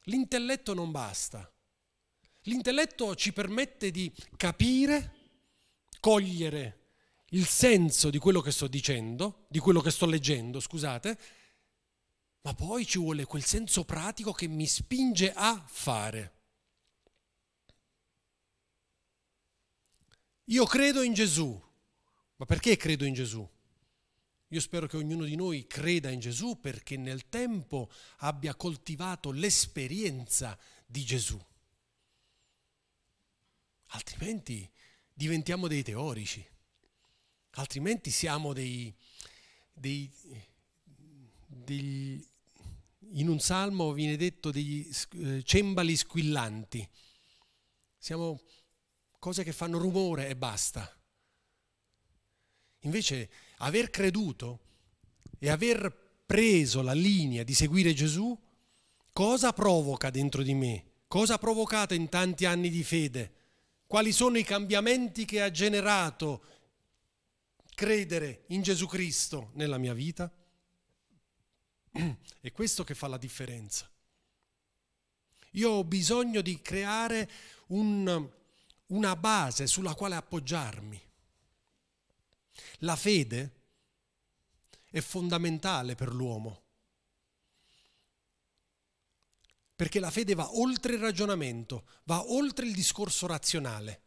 L'intelletto 0.03 0.75
non 0.75 0.93
basta. 0.93 1.53
L'intelletto 2.43 3.17
ci 3.17 3.33
permette 3.33 3.91
di 3.91 4.13
capire, 4.37 5.15
cogliere 5.99 6.91
il 7.31 7.49
senso 7.49 8.11
di 8.11 8.19
quello 8.19 8.41
che 8.41 8.53
sto 8.53 8.69
dicendo, 8.69 9.47
di 9.49 9.59
quello 9.59 9.81
che 9.81 9.91
sto 9.91 10.07
leggendo, 10.07 10.61
scusate, 10.61 11.19
ma 12.47 12.55
poi 12.55 12.87
ci 12.87 12.99
vuole 12.99 13.25
quel 13.25 13.45
senso 13.45 13.85
pratico 13.85 14.31
che 14.31 14.47
mi 14.47 14.69
spinge 14.69 15.33
a 15.33 15.61
fare. 15.67 16.35
Io 20.45 20.65
credo 20.65 21.03
in 21.03 21.13
Gesù, 21.13 21.61
ma 22.37 22.45
perché 22.45 22.77
credo 22.77 23.05
in 23.05 23.15
Gesù? 23.15 23.45
Io 24.51 24.61
spero 24.61 24.87
che 24.87 24.97
ognuno 24.97 25.25
di 25.25 25.35
noi 25.35 25.67
creda 25.67 26.09
in 26.11 26.21
Gesù 26.21 26.61
perché 26.61 26.97
nel 26.97 27.29
tempo 27.29 27.91
abbia 28.19 28.55
coltivato 28.55 29.33
l'esperienza 29.33 30.57
di 30.87 31.05
Gesù. 31.05 31.45
Altrimenti 33.87 34.71
diventiamo 35.13 35.67
dei 35.67 35.83
teorici, 35.83 36.49
altrimenti 37.55 38.13
siamo 38.13 38.53
dei, 38.53 38.95
dei, 39.73 40.09
dei 41.49 42.35
in 43.13 43.29
un 43.29 43.41
salmo 43.41 43.93
viene 43.93 44.17
detto 44.17 44.51
degli 44.51 44.89
eh, 45.19 45.43
cembali 45.43 45.97
squillanti. 45.97 46.89
Siamo 47.99 48.41
cose 49.19 49.43
che 49.43 49.53
fanno 49.53 49.79
rumore 49.79 50.29
e 50.29 50.37
basta. 50.37 50.91
Invece 52.81 53.31
aver 53.59 53.91
creduto 53.91 54.61
e 55.39 55.51
aver 55.51 56.23
preso 56.25 56.83
la 56.83 56.93
linea 56.93 57.43
di 57.43 57.55
seguire 57.55 57.93
Gesù, 57.95 58.39
cosa 59.13 59.53
provoca 59.53 60.11
dentro 60.11 60.43
di 60.43 60.55
me? 60.55 60.85
Cosa 61.09 61.35
ha 61.35 61.39
provocato 61.39 61.95
in 61.95 62.09
tanti 62.09 62.45
anni 62.45 62.69
di 62.69 62.83
fede? 62.83 63.33
Quali 63.87 64.13
sono 64.13 64.39
i 64.39 64.43
cambiamenti 64.43 65.25
che 65.25 65.41
ha 65.41 65.51
generato 65.51 66.45
credere 67.75 68.45
in 68.49 68.63
Gesù 68.63 68.87
Cristo 68.87 69.51
nella 69.55 69.79
mia 69.79 69.95
vita? 69.95 70.33
È 72.41 72.53
questo 72.53 72.85
che 72.85 72.95
fa 72.95 73.09
la 73.09 73.19
differenza. 73.19 73.91
Io 75.53 75.71
ho 75.71 75.85
bisogno 75.85 76.43
di 76.43 76.61
creare 76.61 77.31
un, 77.69 78.31
una 78.87 79.17
base 79.17 79.67
sulla 79.67 79.95
quale 79.95 80.15
appoggiarmi. 80.15 81.01
La 82.81 82.97
fede 82.97 83.53
è 84.91 85.01
fondamentale 85.01 85.95
per 85.95 86.13
l'uomo, 86.13 86.63
perché 89.75 90.01
la 90.01 90.11
fede 90.11 90.35
va 90.35 90.57
oltre 90.57 90.95
il 90.95 91.01
ragionamento, 91.01 91.87
va 92.05 92.31
oltre 92.31 92.67
il 92.67 92.75
discorso 92.75 93.27
razionale. 93.27 94.03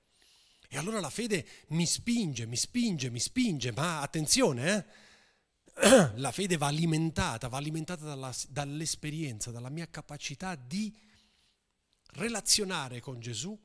E 0.68 0.78
allora 0.78 1.00
la 1.00 1.10
fede 1.10 1.48
mi 1.70 1.86
spinge, 1.86 2.46
mi 2.46 2.56
spinge, 2.56 3.10
mi 3.10 3.20
spinge, 3.20 3.72
ma 3.72 4.02
attenzione, 4.02 4.76
eh? 4.76 4.86
la 6.16 6.32
fede 6.32 6.58
va 6.58 6.68
alimentata, 6.68 7.48
va 7.48 7.58
alimentata 7.58 8.06
dalla, 8.06 8.34
dall'esperienza, 8.50 9.52
dalla 9.52 9.70
mia 9.70 9.88
capacità 9.90 10.56
di 10.56 10.94
relazionare 12.14 13.00
con 13.00 13.20
Gesù 13.20 13.58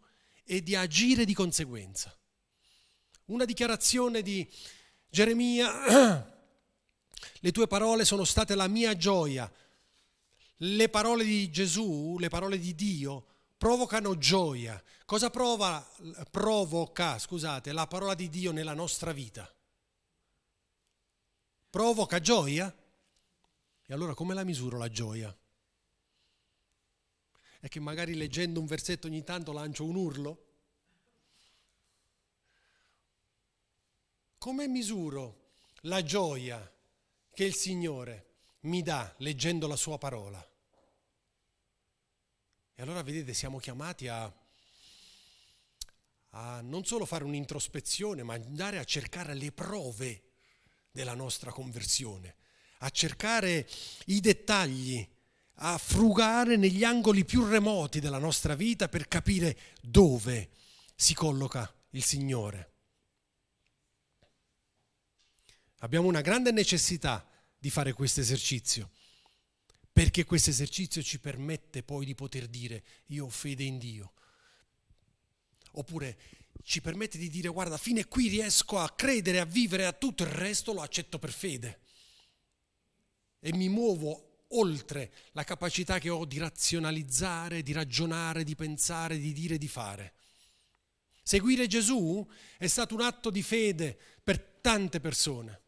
e 0.44 0.62
di 0.62 0.76
agire 0.76 1.25
di 1.25 1.35
conseguenza. 1.35 2.16
Una 3.26 3.44
dichiarazione 3.44 4.23
di 4.23 4.49
Geremia, 5.09 6.33
le 7.40 7.50
tue 7.52 7.66
parole 7.66 8.04
sono 8.04 8.25
state 8.25 8.54
la 8.54 8.68
mia 8.68 8.97
gioia. 8.97 9.50
Le 10.59 10.88
parole 10.88 11.25
di 11.25 11.50
Gesù, 11.50 12.16
le 12.18 12.28
parole 12.28 12.59
di 12.59 12.75
Dio, 12.75 13.26
provocano 13.56 14.16
gioia. 14.18 14.80
Cosa 15.04 15.30
prova, 15.30 15.85
provoca, 16.30 17.18
scusate, 17.18 17.73
la 17.73 17.87
parola 17.87 18.14
di 18.14 18.28
Dio 18.28 18.52
nella 18.52 18.75
nostra 18.75 19.12
vita? 19.12 19.52
Provoca 21.75 22.21
gioia? 22.21 22.73
E 23.85 23.93
allora 23.93 24.14
come 24.14 24.33
la 24.33 24.45
misuro 24.45 24.78
la 24.78 24.88
gioia? 24.88 25.37
È 27.59 27.66
che 27.66 27.81
magari 27.81 28.14
leggendo 28.14 28.61
un 28.61 28.66
versetto 28.66 29.09
ogni 29.09 29.25
tanto 29.25 29.50
lancio 29.50 29.85
un 29.85 29.97
urlo? 29.97 30.45
come 34.38 34.69
misuro 34.69 35.54
la 35.81 36.04
gioia 36.04 36.73
che 37.33 37.43
il 37.43 37.54
Signore 37.54 38.26
mi 38.61 38.81
dà 38.83 39.12
leggendo 39.19 39.66
la 39.66 39.75
sua 39.75 39.99
parola? 39.99 40.49
E 42.76 42.83
allora 42.83 43.02
vedete, 43.02 43.35
siamo 43.35 43.59
chiamati 43.59 44.07
a, 44.07 44.33
a 46.31 46.61
non 46.61 46.85
solo 46.85 47.04
fare 47.04 47.25
un'introspezione, 47.25 48.23
ma 48.23 48.35
andare 48.35 48.78
a 48.78 48.85
cercare 48.85 49.35
le 49.35 49.50
prove 49.50 50.34
della 50.94 51.14
nostra 51.14 51.50
conversione, 51.50 52.36
a 52.78 52.90
cercare 52.90 53.68
i 54.06 54.20
dettagli, 54.20 55.04
a 55.54 55.76
frugare 55.76 56.56
negli 56.56 56.84
angoli 56.84 57.24
più 57.24 57.44
remoti 57.44 57.98
della 57.98 58.18
nostra 58.18 58.54
vita 58.54 58.88
per 58.88 59.08
capire 59.08 59.58
dove 59.80 60.50
si 60.94 61.12
colloca 61.12 61.68
il 61.90 62.04
Signore. 62.04 62.74
Abbiamo 65.78 66.06
una 66.06 66.20
grande 66.20 66.52
necessità 66.52 67.28
di 67.58 67.70
fare 67.70 67.92
questo 67.92 68.20
esercizio, 68.20 68.92
perché 69.92 70.24
questo 70.24 70.50
esercizio 70.50 71.02
ci 71.02 71.18
permette 71.18 71.82
poi 71.82 72.06
di 72.06 72.14
poter 72.14 72.46
dire 72.46 72.84
io 73.06 73.24
ho 73.24 73.30
fede 73.30 73.64
in 73.64 73.78
Dio. 73.78 74.12
Oppure 75.72 76.43
ci 76.62 76.80
permette 76.80 77.18
di 77.18 77.28
dire 77.28 77.49
guarda, 77.49 77.76
fine 77.76 78.06
qui 78.06 78.28
riesco 78.28 78.78
a 78.78 78.90
credere, 78.90 79.40
a 79.40 79.44
vivere, 79.44 79.87
a 79.87 79.92
tutto 79.92 80.23
il 80.23 80.30
resto 80.30 80.73
lo 80.73 80.80
accetto 80.80 81.18
per 81.18 81.32
fede. 81.32 81.80
E 83.40 83.52
mi 83.52 83.68
muovo 83.68 84.46
oltre 84.49 85.12
la 85.32 85.44
capacità 85.44 85.99
che 85.99 86.08
ho 86.08 86.25
di 86.25 86.38
razionalizzare, 86.38 87.62
di 87.62 87.73
ragionare, 87.73 88.44
di 88.44 88.54
pensare, 88.54 89.18
di 89.18 89.32
dire, 89.32 89.58
di 89.58 89.68
fare. 89.68 90.14
Seguire 91.23 91.66
Gesù 91.66 92.26
è 92.58 92.66
stato 92.66 92.94
un 92.94 93.00
atto 93.00 93.30
di 93.30 93.42
fede 93.42 93.99
per 94.23 94.38
tante 94.61 95.00
persone. 95.00 95.62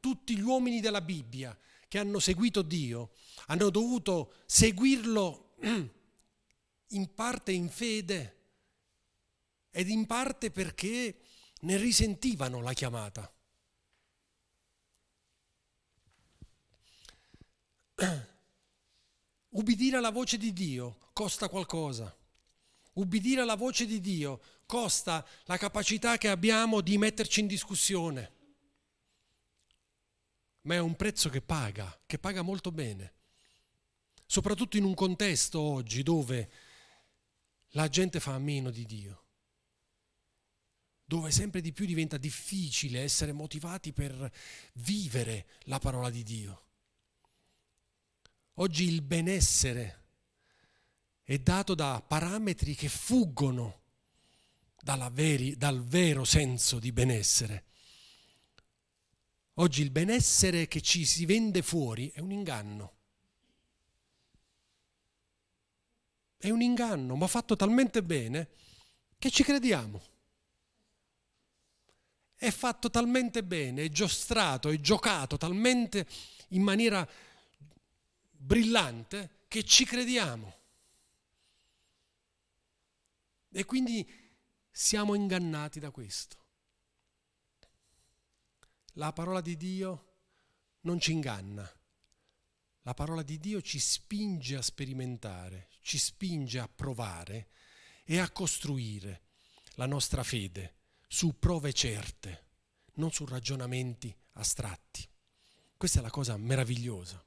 Tutti 0.00 0.36
gli 0.36 0.40
uomini 0.40 0.80
della 0.80 1.00
Bibbia 1.00 1.56
che 1.88 1.98
hanno 1.98 2.20
seguito 2.20 2.62
Dio 2.62 3.10
hanno 3.46 3.68
dovuto 3.68 4.34
seguirlo 4.46 5.56
in 6.90 7.14
parte 7.14 7.52
in 7.52 7.68
fede 7.68 8.39
ed 9.70 9.88
in 9.88 10.06
parte 10.06 10.50
perché 10.50 11.20
ne 11.60 11.76
risentivano 11.76 12.60
la 12.60 12.72
chiamata. 12.72 13.32
Ubbidire 19.50 19.96
alla 19.96 20.10
voce 20.10 20.36
di 20.38 20.52
Dio 20.52 21.10
costa 21.12 21.48
qualcosa. 21.48 22.16
Ubbidire 22.94 23.40
alla 23.42 23.56
voce 23.56 23.86
di 23.86 24.00
Dio 24.00 24.40
costa 24.66 25.26
la 25.44 25.56
capacità 25.56 26.16
che 26.18 26.28
abbiamo 26.28 26.80
di 26.80 26.98
metterci 26.98 27.40
in 27.40 27.46
discussione. 27.46 28.38
Ma 30.62 30.74
è 30.74 30.78
un 30.78 30.94
prezzo 30.96 31.28
che 31.28 31.40
paga, 31.40 32.00
che 32.06 32.18
paga 32.18 32.42
molto 32.42 32.70
bene. 32.70 33.14
Soprattutto 34.26 34.76
in 34.76 34.84
un 34.84 34.94
contesto 34.94 35.60
oggi 35.60 36.02
dove 36.02 36.50
la 37.70 37.88
gente 37.88 38.20
fa 38.20 38.34
a 38.34 38.38
meno 38.38 38.70
di 38.70 38.84
Dio, 38.84 39.19
dove 41.10 41.32
sempre 41.32 41.60
di 41.60 41.72
più 41.72 41.86
diventa 41.86 42.18
difficile 42.18 43.00
essere 43.00 43.32
motivati 43.32 43.92
per 43.92 44.32
vivere 44.74 45.48
la 45.62 45.80
parola 45.80 46.08
di 46.08 46.22
Dio. 46.22 46.66
Oggi 48.54 48.84
il 48.84 49.02
benessere 49.02 50.04
è 51.24 51.36
dato 51.38 51.74
da 51.74 52.00
parametri 52.00 52.76
che 52.76 52.88
fuggono 52.88 53.80
veri, 55.10 55.56
dal 55.56 55.82
vero 55.82 56.24
senso 56.24 56.78
di 56.78 56.92
benessere. 56.92 57.64
Oggi 59.54 59.82
il 59.82 59.90
benessere 59.90 60.68
che 60.68 60.80
ci 60.80 61.04
si 61.04 61.26
vende 61.26 61.60
fuori 61.62 62.08
è 62.10 62.20
un 62.20 62.30
inganno. 62.30 62.98
È 66.36 66.50
un 66.50 66.62
inganno, 66.62 67.16
ma 67.16 67.26
fatto 67.26 67.56
talmente 67.56 68.00
bene 68.04 68.50
che 69.18 69.28
ci 69.32 69.42
crediamo. 69.42 70.18
È 72.40 72.50
fatto 72.50 72.88
talmente 72.88 73.44
bene, 73.44 73.84
è 73.84 73.88
giostrato, 73.90 74.70
è 74.70 74.80
giocato 74.80 75.36
talmente 75.36 76.08
in 76.48 76.62
maniera 76.62 77.06
brillante 78.30 79.44
che 79.46 79.62
ci 79.62 79.84
crediamo. 79.84 80.56
E 83.50 83.64
quindi 83.66 84.08
siamo 84.70 85.14
ingannati 85.14 85.80
da 85.80 85.90
questo. 85.90 86.46
La 88.94 89.12
parola 89.12 89.42
di 89.42 89.58
Dio 89.58 90.14
non 90.80 90.98
ci 90.98 91.12
inganna. 91.12 91.70
La 92.84 92.94
parola 92.94 93.22
di 93.22 93.38
Dio 93.38 93.60
ci 93.60 93.78
spinge 93.78 94.56
a 94.56 94.62
sperimentare, 94.62 95.68
ci 95.82 95.98
spinge 95.98 96.58
a 96.58 96.68
provare 96.68 97.50
e 98.02 98.18
a 98.18 98.30
costruire 98.30 99.24
la 99.74 99.84
nostra 99.84 100.22
fede 100.22 100.78
su 101.12 101.40
prove 101.40 101.72
certe, 101.72 102.46
non 102.94 103.10
su 103.10 103.26
ragionamenti 103.26 104.16
astratti. 104.34 105.06
Questa 105.76 105.98
è 105.98 106.02
la 106.02 106.10
cosa 106.10 106.36
meravigliosa. 106.36 107.22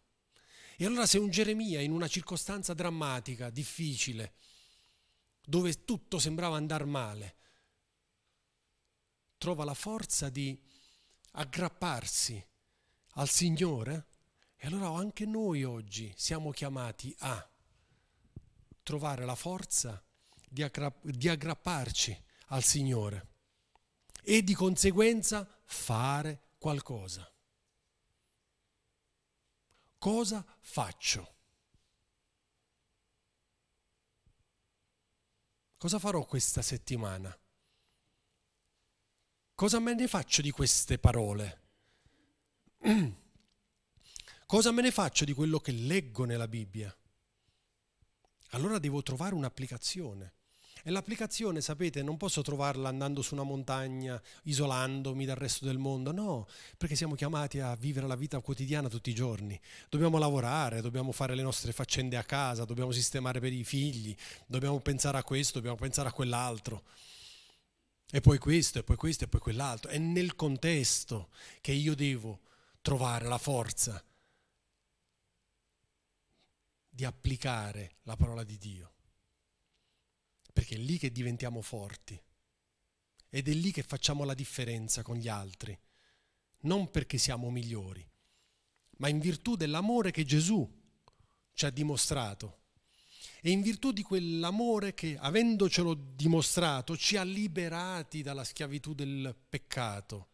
E 0.77 0.85
allora 0.85 1.05
se 1.05 1.17
un 1.17 1.29
Geremia 1.29 1.81
in 1.81 1.91
una 1.91 2.07
circostanza 2.07 2.73
drammatica, 2.73 3.49
difficile, 3.49 4.35
dove 5.45 5.83
tutto 5.83 6.17
sembrava 6.17 6.55
andare 6.55 6.85
male, 6.85 7.35
trova 9.37 9.65
la 9.65 9.73
forza 9.73 10.29
di 10.29 10.57
aggrapparsi 11.31 12.41
al 13.15 13.27
Signore, 13.27 14.07
e 14.55 14.67
allora 14.67 14.97
anche 14.97 15.25
noi 15.25 15.65
oggi 15.65 16.13
siamo 16.15 16.51
chiamati 16.51 17.13
a 17.19 17.51
trovare 18.81 19.25
la 19.25 19.35
forza 19.35 20.01
di, 20.47 20.63
aggrapp- 20.63 21.05
di 21.05 21.27
aggrapparci 21.27 22.23
al 22.47 22.63
Signore 22.63 23.31
e 24.23 24.43
di 24.43 24.53
conseguenza 24.53 25.47
fare 25.65 26.53
qualcosa 26.57 27.27
cosa 30.03 30.45
faccio? 30.59 31.35
Cosa 35.77 35.97
farò 35.97 36.25
questa 36.25 36.61
settimana? 36.61 37.33
Cosa 39.55 39.79
me 39.79 39.93
ne 39.93 40.09
faccio 40.09 40.41
di 40.41 40.51
queste 40.51 40.99
parole? 40.99 41.61
Cosa 44.45 44.71
me 44.73 44.81
ne 44.81 44.91
faccio 44.91 45.23
di 45.23 45.31
quello 45.31 45.59
che 45.59 45.71
leggo 45.71 46.25
nella 46.25 46.49
Bibbia? 46.49 46.93
Allora 48.49 48.77
devo 48.79 49.01
trovare 49.03 49.35
un'applicazione. 49.35 50.33
E 50.85 50.91
l'applicazione, 50.91 51.61
sapete, 51.61 52.03
non 52.03 52.17
posso 52.17 52.41
trovarla 52.41 52.89
andando 52.89 53.21
su 53.21 53.35
una 53.35 53.43
montagna, 53.43 54.21
isolandomi 54.43 55.23
dal 55.23 55.37
resto 55.37 55.63
del 55.63 55.77
mondo, 55.77 56.11
no, 56.11 56.45
perché 56.77 56.97
siamo 56.97 57.15
chiamati 57.15 57.61
a 57.61 57.73
vivere 57.75 58.05
la 58.05 58.17
vita 58.17 58.41
quotidiana 58.41 58.89
tutti 58.89 59.09
i 59.09 59.15
giorni. 59.15 59.57
Dobbiamo 59.87 60.17
lavorare, 60.17 60.81
dobbiamo 60.81 61.13
fare 61.13 61.35
le 61.35 61.41
nostre 61.41 61.71
faccende 61.71 62.17
a 62.17 62.23
casa, 62.23 62.65
dobbiamo 62.65 62.91
sistemare 62.91 63.39
per 63.39 63.53
i 63.53 63.63
figli, 63.63 64.13
dobbiamo 64.45 64.77
pensare 64.81 65.17
a 65.17 65.23
questo, 65.23 65.53
dobbiamo 65.53 65.77
pensare 65.77 66.09
a 66.09 66.11
quell'altro. 66.11 66.83
E 68.11 68.19
poi 68.19 68.37
questo, 68.37 68.79
e 68.79 68.83
poi 68.83 68.97
questo, 68.97 69.23
e 69.23 69.27
poi 69.29 69.39
quell'altro. 69.39 69.89
È 69.89 69.97
nel 69.97 70.35
contesto 70.35 71.29
che 71.61 71.71
io 71.71 71.95
devo 71.95 72.41
trovare 72.81 73.25
la 73.25 73.37
forza 73.37 74.03
di 76.89 77.05
applicare 77.05 77.95
la 78.03 78.17
parola 78.17 78.43
di 78.43 78.57
Dio 78.57 78.93
perché 80.53 80.75
è 80.75 80.77
lì 80.77 80.99
che 80.99 81.11
diventiamo 81.11 81.61
forti. 81.61 82.21
Ed 83.29 83.49
è 83.49 83.53
lì 83.53 83.71
che 83.71 83.81
facciamo 83.81 84.23
la 84.23 84.35
differenza 84.35 85.01
con 85.01 85.17
gli 85.17 85.27
altri, 85.27 85.77
non 86.61 86.91
perché 86.91 87.17
siamo 87.17 87.49
migliori, 87.49 88.07
ma 88.97 89.07
in 89.09 89.19
virtù 89.19 89.55
dell'amore 89.55 90.11
che 90.11 90.23
Gesù 90.23 90.81
ci 91.53 91.65
ha 91.65 91.71
dimostrato. 91.71 92.59
E 93.41 93.49
in 93.49 93.61
virtù 93.61 93.91
di 93.91 94.03
quell'amore 94.03 94.93
che, 94.93 95.17
avendocelo 95.17 95.93
dimostrato, 95.93 96.95
ci 96.95 97.17
ha 97.17 97.23
liberati 97.23 98.21
dalla 98.21 98.43
schiavitù 98.43 98.93
del 98.93 99.35
peccato. 99.49 100.29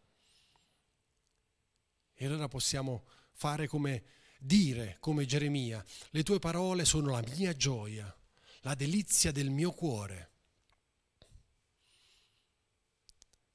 E 2.14 2.26
allora 2.26 2.46
possiamo 2.46 3.06
fare 3.32 3.66
come 3.66 4.04
dire, 4.38 4.98
come 5.00 5.24
Geremia, 5.24 5.84
le 6.10 6.22
tue 6.22 6.38
parole 6.38 6.84
sono 6.84 7.10
la 7.10 7.24
mia 7.34 7.56
gioia 7.56 8.14
la 8.60 8.74
delizia 8.74 9.32
del 9.32 9.50
mio 9.50 9.72
cuore. 9.72 10.28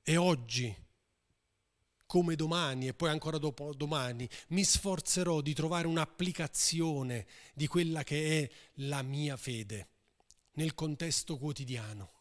E 0.01 0.17
oggi, 0.17 0.73
come 2.05 2.35
domani 2.35 2.87
e 2.87 2.93
poi 2.93 3.09
ancora 3.09 3.37
dopo 3.37 3.73
domani, 3.73 4.29
mi 4.49 4.63
sforzerò 4.63 5.41
di 5.41 5.53
trovare 5.53 5.87
un'applicazione 5.87 7.27
di 7.53 7.67
quella 7.67 8.03
che 8.03 8.43
è 8.43 8.51
la 8.75 9.01
mia 9.01 9.35
fede 9.37 9.89
nel 10.53 10.73
contesto 10.73 11.37
quotidiano. 11.37 12.11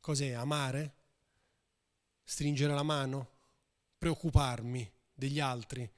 Cos'è? 0.00 0.30
Amare? 0.30 0.94
Stringere 2.24 2.72
la 2.72 2.82
mano? 2.82 3.36
Preoccuparmi 3.98 4.90
degli 5.12 5.40
altri? 5.40 5.90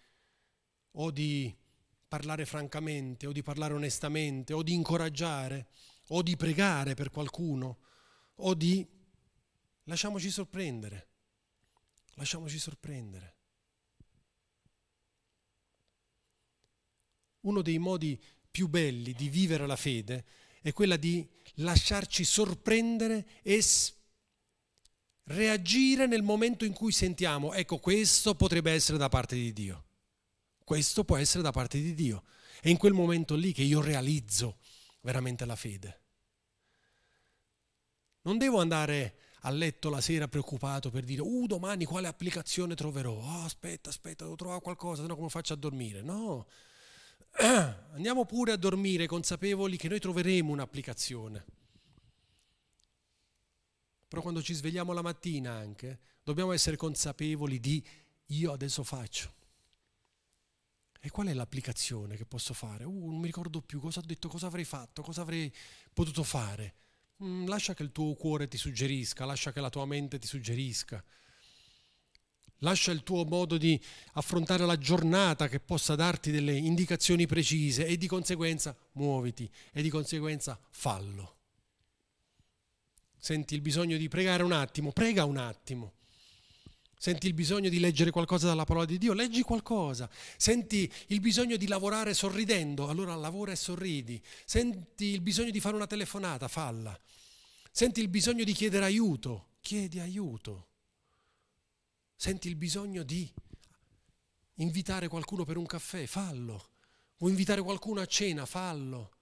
O 0.93 1.11
di 1.13 1.57
parlare 2.11 2.45
francamente 2.45 3.29
o 3.29 3.33
di 3.33 3.41
parlare 3.41 3.73
onestamente 3.73 4.53
o 4.53 4.65
di 4.65 4.75
incoraggiare 4.75 5.69
o 6.09 6.23
di 6.23 6.37
pregare 6.37 6.95
per 6.95 7.09
qualcuno 7.09 7.79
o 8.35 8.55
di 8.55 8.85
lasciamoci 9.85 10.29
sorprendere. 10.29 11.07
Lasciamoci 12.15 12.59
sorprendere. 12.59 13.37
Uno 17.43 17.63
dei 17.63 17.79
modi 17.79 18.21
più 18.51 18.67
belli 18.67 19.13
di 19.13 19.29
vivere 19.29 19.69
la 19.69 19.77
fede 19.77 20.25
è 20.63 20.73
quella 20.73 20.97
di 20.97 21.25
lasciarci 21.59 22.25
sorprendere 22.25 23.41
e 23.43 23.65
reagire 25.27 26.09
nel 26.09 26.25
momento 26.25 26.65
in 26.65 26.73
cui 26.73 26.91
sentiamo, 26.91 27.53
ecco 27.53 27.79
questo 27.79 28.35
potrebbe 28.35 28.73
essere 28.73 28.99
da 28.99 29.09
parte 29.09 29.37
di 29.37 29.53
Dio. 29.53 29.85
Questo 30.71 31.03
può 31.03 31.17
essere 31.17 31.43
da 31.43 31.51
parte 31.51 31.81
di 31.81 31.95
Dio. 31.95 32.23
È 32.61 32.69
in 32.69 32.77
quel 32.77 32.93
momento 32.93 33.35
lì 33.35 33.53
che 33.53 33.63
io 33.63 33.81
realizzo 33.81 34.59
veramente 35.01 35.45
la 35.45 35.57
fede. 35.57 36.01
Non 38.23 38.39
devo 38.39 38.61
andare 38.61 39.17
a 39.41 39.51
letto 39.51 39.91
la 39.91 40.01
sera 40.01 40.29
preoccupato 40.29 40.89
per 40.89 41.03
dire, 41.03 41.23
uh, 41.23 41.47
domani 41.49 41.85
quale 41.87 42.07
applicazione 42.07 42.77
troverò? 42.77 43.15
Oh, 43.15 43.43
aspetta, 43.43 43.89
aspetta, 43.89 44.23
devo 44.23 44.37
trovare 44.37 44.61
qualcosa, 44.61 45.03
sennò 45.03 45.17
come 45.17 45.29
faccio 45.29 45.55
a 45.55 45.57
dormire? 45.57 46.03
No. 46.03 46.47
Andiamo 47.91 48.25
pure 48.25 48.53
a 48.53 48.57
dormire 48.57 49.09
consapevoli 49.09 49.77
che 49.77 49.89
noi 49.89 49.99
troveremo 49.99 50.53
un'applicazione. 50.53 51.45
Però 54.07 54.23
quando 54.23 54.41
ci 54.41 54.55
svegliamo 54.55 54.93
la 54.93 55.03
mattina 55.03 55.51
anche, 55.51 55.99
dobbiamo 56.23 56.53
essere 56.53 56.77
consapevoli 56.77 57.59
di 57.59 57.85
io 58.27 58.53
adesso 58.53 58.85
faccio. 58.85 59.39
E 61.03 61.11
qual 61.11 61.29
è 61.29 61.33
l'applicazione 61.33 62.17
che 62.17 62.27
posso 62.27 62.53
fare? 62.53 62.85
Uh, 62.85 63.07
non 63.07 63.19
mi 63.19 63.27
ricordo 63.27 63.63
più 63.63 63.81
cosa 63.81 64.01
ho 64.01 64.05
detto, 64.05 64.29
cosa 64.29 64.47
avrei 64.47 64.65
fatto, 64.65 65.01
cosa 65.01 65.23
avrei 65.23 65.53
potuto 65.95 66.23
fare. 66.23 66.75
Mm, 67.25 67.47
lascia 67.47 67.73
che 67.73 67.83
il 67.83 67.91
tuo 67.91 68.15
cuore 68.15 68.49
ti 68.49 68.59
suggerisca, 68.59 69.25
lascia 69.25 69.51
che 69.51 69.61
la 69.61 69.71
tua 69.71 69.87
mente 69.87 70.19
ti 70.19 70.27
suggerisca. 70.27 71.03
Lascia 72.59 72.93
il 72.93 73.03
tuo 73.03 73.25
modo 73.25 73.57
di 73.57 73.83
affrontare 74.13 74.67
la 74.67 74.77
giornata 74.77 75.49
che 75.49 75.61
possa 75.61 75.95
darti 75.95 76.31
delle 76.31 76.55
indicazioni 76.55 77.27
precise 77.27 77.87
e 77.87 77.97
di 77.97 78.07
conseguenza 78.07 78.77
muoviti 78.93 79.51
e 79.73 79.81
di 79.81 79.89
conseguenza 79.89 80.61
fallo. 80.69 81.39
Senti 83.17 83.55
il 83.55 83.63
bisogno 83.63 83.97
di 83.97 84.09
pregare 84.09 84.43
un 84.43 84.53
attimo, 84.53 84.93
prega 84.93 85.25
un 85.25 85.39
attimo. 85.39 85.95
Senti 87.03 87.29
il 87.29 87.33
bisogno 87.33 87.71
di 87.71 87.81
leggere 87.81 88.11
qualcosa 88.11 88.47
dalla 88.47 88.67
parola 88.67 88.85
di 88.85 88.99
Dio, 88.99 89.15
leggi 89.15 89.41
qualcosa. 89.41 90.07
Senti 90.37 90.93
il 91.07 91.21
bisogno 91.21 91.57
di 91.57 91.67
lavorare 91.67 92.13
sorridendo, 92.13 92.91
allora 92.91 93.15
lavora 93.15 93.53
e 93.53 93.57
sorridi. 93.57 94.23
Senti 94.45 95.07
il 95.07 95.23
bisogno 95.23 95.51
di 95.51 95.61
fare 95.61 95.77
una 95.77 95.87
telefonata, 95.87 96.47
falla. 96.47 96.95
Senti 97.71 98.03
il 98.03 98.09
bisogno 98.09 98.45
di 98.45 98.53
chiedere 98.53 98.85
aiuto, 98.85 99.53
chiedi 99.63 99.99
aiuto. 99.99 100.69
Senti 102.15 102.49
il 102.49 102.57
bisogno 102.57 103.03
di 103.03 103.27
invitare 104.57 105.09
qualcuno 105.09 105.47
per 105.47 105.57
un 105.57 105.65
caffè, 105.65 106.05
fallo. 106.05 106.69
Vuoi 107.17 107.31
invitare 107.31 107.63
qualcuno 107.63 108.03
a 108.03 108.07
cena, 108.07 108.45
fallo. 108.45 109.15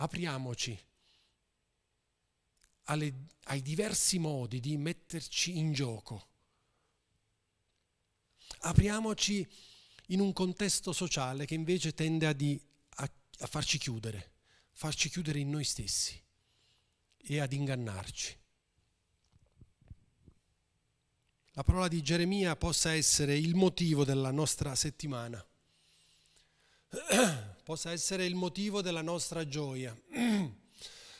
apriamoci 0.00 0.78
alle, 2.88 3.26
ai 3.44 3.62
diversi 3.62 4.18
modi 4.18 4.60
di 4.60 4.76
metterci 4.76 5.56
in 5.56 5.72
gioco. 5.72 6.26
Apriamoci 8.60 9.46
in 10.08 10.20
un 10.20 10.32
contesto 10.32 10.92
sociale 10.92 11.46
che 11.46 11.54
invece 11.54 11.94
tende 11.94 12.26
a, 12.26 12.32
di, 12.32 12.60
a, 12.96 13.10
a 13.38 13.46
farci 13.46 13.78
chiudere, 13.78 14.32
farci 14.72 15.08
chiudere 15.08 15.38
in 15.38 15.50
noi 15.50 15.64
stessi 15.64 16.20
e 17.16 17.40
ad 17.40 17.52
ingannarci. 17.52 18.36
La 21.52 21.64
parola 21.64 21.88
di 21.88 22.02
Geremia 22.02 22.56
possa 22.56 22.92
essere 22.92 23.36
il 23.36 23.54
motivo 23.54 24.04
della 24.04 24.30
nostra 24.30 24.74
settimana 24.74 25.44
possa 27.64 27.90
essere 27.90 28.24
il 28.24 28.34
motivo 28.34 28.80
della 28.80 29.02
nostra 29.02 29.46
gioia, 29.46 29.94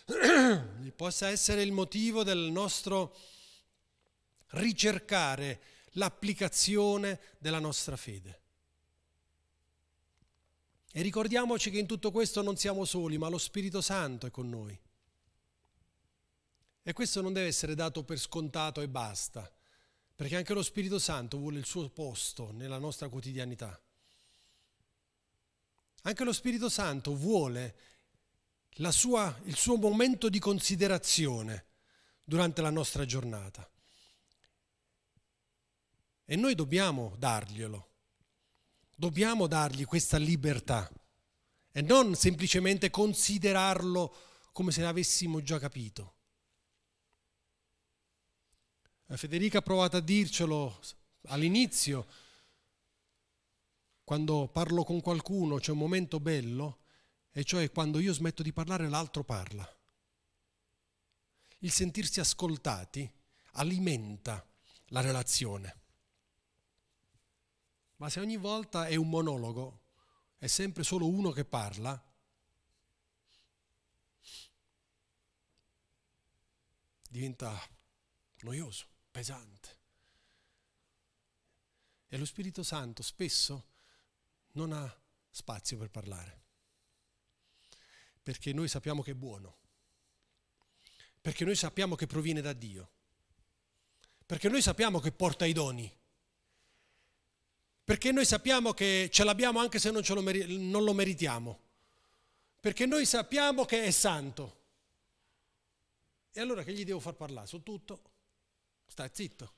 possa 0.96 1.28
essere 1.28 1.62
il 1.62 1.72
motivo 1.72 2.22
del 2.22 2.38
nostro 2.38 3.14
ricercare 4.48 5.60
l'applicazione 5.92 7.20
della 7.38 7.58
nostra 7.58 7.96
fede. 7.96 8.40
E 10.90 11.02
ricordiamoci 11.02 11.70
che 11.70 11.78
in 11.78 11.86
tutto 11.86 12.10
questo 12.10 12.42
non 12.42 12.56
siamo 12.56 12.84
soli, 12.84 13.18
ma 13.18 13.28
lo 13.28 13.38
Spirito 13.38 13.80
Santo 13.80 14.26
è 14.26 14.30
con 14.30 14.48
noi. 14.48 14.78
E 16.82 16.92
questo 16.94 17.20
non 17.20 17.34
deve 17.34 17.48
essere 17.48 17.74
dato 17.74 18.02
per 18.02 18.18
scontato 18.18 18.80
e 18.80 18.88
basta, 18.88 19.52
perché 20.16 20.36
anche 20.36 20.54
lo 20.54 20.62
Spirito 20.62 20.98
Santo 20.98 21.36
vuole 21.36 21.58
il 21.58 21.66
suo 21.66 21.88
posto 21.90 22.50
nella 22.52 22.78
nostra 22.78 23.08
quotidianità. 23.08 23.78
Anche 26.02 26.24
lo 26.24 26.32
Spirito 26.32 26.70
Santo 26.70 27.14
vuole 27.14 27.76
sua, 28.90 29.38
il 29.44 29.56
suo 29.56 29.76
momento 29.76 30.28
di 30.28 30.38
considerazione 30.38 31.66
durante 32.22 32.62
la 32.62 32.70
nostra 32.70 33.04
giornata. 33.04 33.68
E 36.24 36.36
noi 36.36 36.54
dobbiamo 36.54 37.14
darglielo. 37.18 37.86
Dobbiamo 38.94 39.46
dargli 39.46 39.84
questa 39.84 40.16
libertà 40.16 40.90
e 41.70 41.80
non 41.82 42.14
semplicemente 42.14 42.90
considerarlo 42.90 44.14
come 44.52 44.72
se 44.72 44.82
l'avessimo 44.82 45.40
già 45.40 45.58
capito. 45.58 46.14
Federica 49.06 49.58
ha 49.58 49.62
provato 49.62 49.96
a 49.96 50.00
dircelo 50.00 50.80
all'inizio, 51.28 52.06
quando 54.04 54.48
parlo 54.48 54.84
con 54.84 55.00
qualcuno 55.00 55.56
c'è 55.56 55.70
un 55.70 55.78
momento 55.78 56.20
bello, 56.20 56.80
e 57.38 57.44
cioè 57.44 57.70
quando 57.70 58.00
io 58.00 58.12
smetto 58.12 58.42
di 58.42 58.52
parlare 58.52 58.88
l'altro 58.88 59.22
parla. 59.22 59.64
Il 61.58 61.70
sentirsi 61.70 62.18
ascoltati 62.18 63.08
alimenta 63.52 64.44
la 64.86 65.00
relazione. 65.00 65.82
Ma 67.98 68.10
se 68.10 68.18
ogni 68.18 68.36
volta 68.36 68.88
è 68.88 68.96
un 68.96 69.08
monologo, 69.08 69.82
è 70.36 70.48
sempre 70.48 70.82
solo 70.82 71.06
uno 71.06 71.30
che 71.30 71.44
parla, 71.44 72.04
diventa 77.08 77.56
noioso, 78.40 78.84
pesante. 79.12 79.78
E 82.08 82.18
lo 82.18 82.24
Spirito 82.24 82.64
Santo 82.64 83.04
spesso 83.04 83.68
non 84.54 84.72
ha 84.72 85.00
spazio 85.30 85.78
per 85.78 85.90
parlare, 85.90 86.46
perché 88.28 88.52
noi 88.52 88.68
sappiamo 88.68 89.00
che 89.00 89.12
è 89.12 89.14
buono, 89.14 89.56
perché 91.18 91.46
noi 91.46 91.56
sappiamo 91.56 91.94
che 91.94 92.06
proviene 92.06 92.42
da 92.42 92.52
Dio, 92.52 92.90
perché 94.26 94.50
noi 94.50 94.60
sappiamo 94.60 95.00
che 95.00 95.12
porta 95.12 95.46
i 95.46 95.54
doni, 95.54 95.90
perché 97.82 98.12
noi 98.12 98.26
sappiamo 98.26 98.74
che 98.74 99.08
ce 99.10 99.24
l'abbiamo 99.24 99.60
anche 99.60 99.78
se 99.78 99.90
non, 99.90 100.02
lo, 100.06 100.20
meri- 100.20 100.58
non 100.58 100.84
lo 100.84 100.92
meritiamo, 100.92 101.58
perché 102.60 102.84
noi 102.84 103.06
sappiamo 103.06 103.64
che 103.64 103.84
è 103.84 103.90
santo. 103.90 104.56
E 106.30 106.38
allora 106.42 106.62
che 106.64 106.74
gli 106.74 106.84
devo 106.84 107.00
far 107.00 107.14
parlare? 107.14 107.46
Su 107.46 107.62
tutto? 107.62 108.02
Stai 108.88 109.08
zitto. 109.10 109.54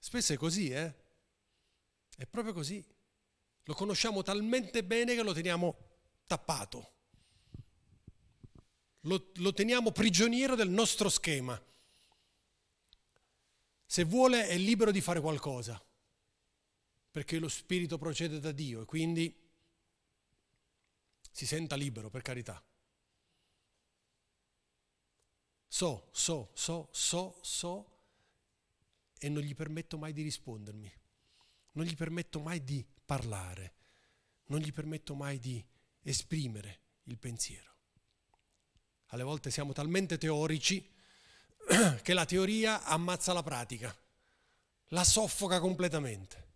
Spesso 0.00 0.32
è 0.32 0.36
così, 0.36 0.70
eh? 0.70 0.92
È 2.16 2.26
proprio 2.26 2.52
così. 2.52 2.91
Lo 3.64 3.74
conosciamo 3.74 4.22
talmente 4.22 4.84
bene 4.84 5.14
che 5.14 5.22
lo 5.22 5.32
teniamo 5.32 5.76
tappato. 6.26 6.90
Lo, 9.00 9.30
lo 9.34 9.52
teniamo 9.52 9.92
prigioniero 9.92 10.54
del 10.54 10.68
nostro 10.68 11.08
schema. 11.08 11.60
Se 13.84 14.04
vuole 14.04 14.48
è 14.48 14.56
libero 14.56 14.90
di 14.90 15.00
fare 15.00 15.20
qualcosa, 15.20 15.82
perché 17.10 17.38
lo 17.38 17.48
Spirito 17.48 17.98
procede 17.98 18.40
da 18.40 18.52
Dio 18.52 18.82
e 18.82 18.84
quindi 18.84 19.38
si 21.30 21.46
senta 21.46 21.76
libero, 21.76 22.08
per 22.10 22.22
carità. 22.22 22.62
So, 25.66 26.08
so, 26.12 26.50
so, 26.54 26.88
so, 26.92 27.38
so 27.42 27.92
e 29.18 29.28
non 29.28 29.42
gli 29.42 29.54
permetto 29.54 29.96
mai 29.98 30.12
di 30.12 30.22
rispondermi, 30.22 30.92
non 31.72 31.84
gli 31.84 31.94
permetto 31.94 32.40
mai 32.40 32.62
di 32.64 32.84
parlare, 33.04 33.74
non 34.46 34.60
gli 34.60 34.72
permetto 34.72 35.14
mai 35.14 35.38
di 35.38 35.64
esprimere 36.02 36.80
il 37.04 37.18
pensiero. 37.18 37.70
Alle 39.06 39.22
volte 39.22 39.50
siamo 39.50 39.72
talmente 39.72 40.18
teorici 40.18 40.90
che 42.02 42.14
la 42.14 42.24
teoria 42.24 42.82
ammazza 42.84 43.32
la 43.32 43.42
pratica, 43.42 43.94
la 44.88 45.04
soffoca 45.04 45.60
completamente. 45.60 46.50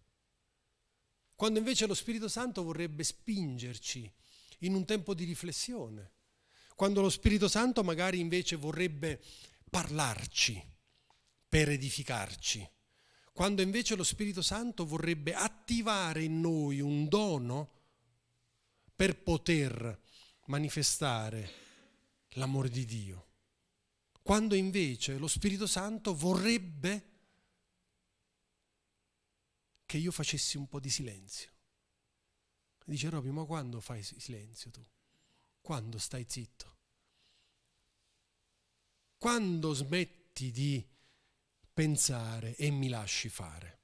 Quando 1.34 1.58
invece 1.58 1.86
lo 1.86 1.94
Spirito 1.94 2.28
Santo 2.28 2.62
vorrebbe 2.62 3.04
spingerci 3.04 4.10
in 4.60 4.74
un 4.74 4.86
tempo 4.86 5.12
di 5.12 5.24
riflessione, 5.24 6.12
quando 6.74 7.02
lo 7.02 7.10
Spirito 7.10 7.46
Santo 7.46 7.84
magari 7.84 8.20
invece 8.20 8.56
vorrebbe 8.56 9.22
parlarci 9.68 10.62
per 11.48 11.68
edificarci, 11.68 12.68
quando 13.36 13.60
invece 13.60 13.96
lo 13.96 14.02
Spirito 14.02 14.40
Santo 14.40 14.86
vorrebbe 14.86 15.34
attivare 15.34 16.24
in 16.24 16.40
noi 16.40 16.80
un 16.80 17.06
dono 17.06 17.70
per 18.96 19.22
poter 19.22 20.00
manifestare 20.46 21.52
l'amore 22.30 22.70
di 22.70 22.86
Dio, 22.86 23.26
quando 24.22 24.54
invece 24.54 25.18
lo 25.18 25.26
Spirito 25.26 25.66
Santo 25.66 26.14
vorrebbe 26.14 27.10
che 29.84 29.98
io 29.98 30.12
facessi 30.12 30.56
un 30.56 30.66
po' 30.66 30.80
di 30.80 30.88
silenzio. 30.88 31.50
Dice 32.86 33.10
Roby, 33.10 33.28
ma 33.28 33.44
quando 33.44 33.80
fai 33.82 34.02
silenzio 34.02 34.70
tu? 34.70 34.82
Quando 35.60 35.98
stai 35.98 36.24
zitto? 36.26 36.78
Quando 39.18 39.74
smetti 39.74 40.50
di 40.50 40.95
pensare 41.76 42.56
e 42.56 42.70
mi 42.70 42.88
lasci 42.88 43.28
fare. 43.28 43.80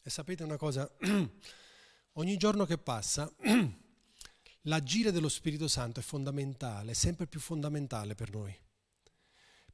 E 0.00 0.10
sapete 0.10 0.44
una 0.44 0.56
cosa, 0.56 0.88
ogni 2.12 2.36
giorno 2.36 2.64
che 2.66 2.78
passa, 2.78 3.28
l'agire 4.62 5.10
dello 5.10 5.28
Spirito 5.28 5.66
Santo 5.66 5.98
è 5.98 6.04
fondamentale, 6.04 6.94
sempre 6.94 7.26
più 7.26 7.40
fondamentale 7.40 8.14
per 8.14 8.30
noi, 8.30 8.56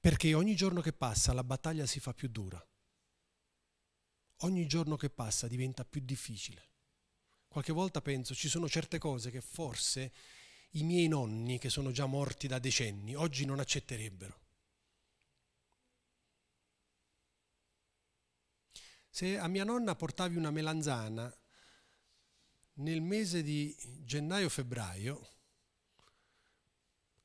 perché 0.01 0.33
ogni 0.33 0.57
giorno 0.57 0.81
che 0.81 0.95
passa 0.95 1.35
la 1.35 1.45
battaglia 1.45 1.85
si 1.85 2.01
fa 2.01 2.15
più 2.15 2.29
dura, 2.29 2.67
ogni 4.39 4.67
giorno 4.67 4.97
che 4.97 5.11
passa 5.11 5.47
diventa 5.47 5.85
più 5.85 6.01
difficile. 6.03 6.71
Qualche 7.49 7.75
volta 7.75 8.01
penso 8.01 8.35
ci 8.35 8.49
sono 8.49 8.67
certe 8.67 8.97
cose 8.97 9.31
che 9.31 9.43
forse 9.43 10.11
i 10.73 10.85
miei 10.85 11.09
nonni, 11.09 11.59
che 11.59 11.69
sono 11.69 11.91
già 11.91 12.07
morti 12.07 12.47
da 12.47 12.59
decenni, 12.59 13.15
oggi 13.15 13.45
non 13.45 13.61
accetterebbero. 13.61 14.41
Se 19.11 19.39
a 19.39 19.47
mia 19.49 19.65
nonna 19.65 19.95
portavi 19.95 20.37
una 20.37 20.51
melanzana 20.51 21.31
nel 22.75 23.03
mese 23.03 23.43
di 23.43 23.77
gennaio-febbraio, 24.05 25.29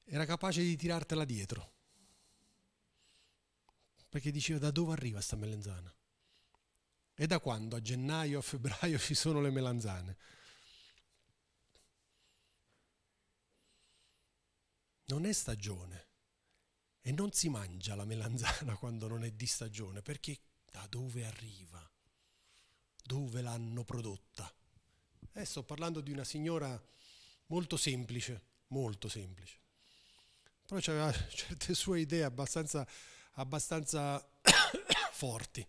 era 0.04 0.26
capace 0.26 0.62
di 0.62 0.76
tirartela 0.76 1.24
dietro, 1.24 1.74
perché 4.10 4.32
diceva 4.32 4.60
da 4.60 4.72
dove 4.72 4.92
arriva 4.94 5.22
sta 5.22 5.38
melanzana? 5.38 5.94
E 7.20 7.26
da 7.26 7.40
quando 7.40 7.76
a 7.76 7.82
gennaio 7.82 8.40
o 8.40 8.42
febbraio 8.42 9.00
ci 9.00 9.16
sono 9.16 9.40
le 9.40 9.50
melanzane? 9.50 10.18
Non 15.08 15.26
è 15.26 15.32
stagione 15.32 16.06
e 17.02 17.12
non 17.14 17.32
si 17.32 17.48
mangia 17.48 17.96
la 17.96 18.04
melanzana 18.04 18.76
quando 18.78 19.08
non 19.08 19.24
è 19.24 19.32
di 19.32 19.48
stagione, 19.48 20.02
perché 20.02 20.38
da 20.70 20.86
dove 20.90 21.26
arriva? 21.26 21.90
Dove 23.04 23.42
l'hanno 23.42 23.86
prodotta? 23.86 24.54
Eh, 25.32 25.46
sto 25.46 25.64
parlando 25.64 26.02
di 26.02 26.12
una 26.12 26.26
signora 26.26 26.82
molto 27.48 27.78
semplice, 27.78 28.42
molto 28.68 29.08
semplice. 29.08 29.60
Però 30.66 30.82
aveva 30.92 31.14
certe 31.30 31.74
sue 31.74 32.02
idee 32.02 32.24
abbastanza, 32.24 32.86
abbastanza 33.34 34.28
forti. 35.14 35.66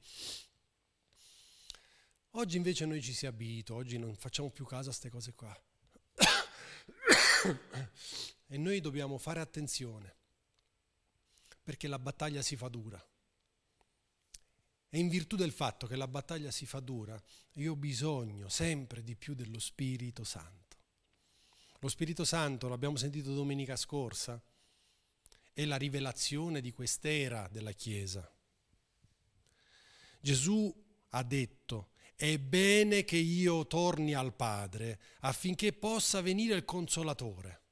Oggi 2.33 2.57
invece 2.57 2.87
noi 2.87 3.01
ci 3.01 3.12
si 3.12 3.27
abita, 3.27 3.74
oggi 3.74 3.98
non 3.98 4.16
facciamo 4.16 4.51
più 4.51 4.64
caso 4.64 4.90
a 4.90 4.92
queste 4.92 5.11
cose 5.11 5.35
qua. 5.35 5.57
E 8.46 8.57
noi 8.57 8.81
dobbiamo 8.81 9.18
fare 9.18 9.40
attenzione, 9.40 10.16
perché 11.62 11.88
la 11.88 11.98
battaglia 11.98 12.42
si 12.42 12.57
fa 12.57 12.68
dura. 12.68 13.03
E 14.90 14.98
in 14.98 15.09
virtù 15.09 15.37
del 15.37 15.53
fatto 15.53 15.87
che 15.87 15.96
la 15.96 16.09
battaglia 16.09 16.51
si 16.51 16.64
fa 16.64 16.81
dura, 16.81 17.20
io 17.55 17.72
ho 17.72 17.77
bisogno 17.77 18.48
sempre 18.48 19.05
di 19.05 19.16
più 19.16 19.35
dello 19.35 19.59
Spirito 19.59 20.24
Santo. 20.24 20.77
Lo 21.81 21.88
Spirito 21.88 22.24
Santo, 22.24 22.68
l'abbiamo 22.68 22.96
sentito 22.96 23.35
domenica 23.35 23.77
scorsa, 23.77 24.42
è 25.53 25.64
la 25.64 25.77
rivelazione 25.77 26.61
di 26.61 26.72
quest'era 26.72 27.48
della 27.48 27.72
Chiesa. 27.72 28.33
Gesù 30.20 30.74
ha 31.11 31.22
detto, 31.22 31.90
è 32.18 32.37
bene 32.37 33.04
che 33.04 33.16
io 33.16 33.64
torni 33.68 34.12
al 34.12 34.35
Padre 34.35 34.98
affinché 35.20 35.72
possa 35.72 36.20
venire 36.20 36.57
il 36.57 36.64
consolatore. 36.64 37.62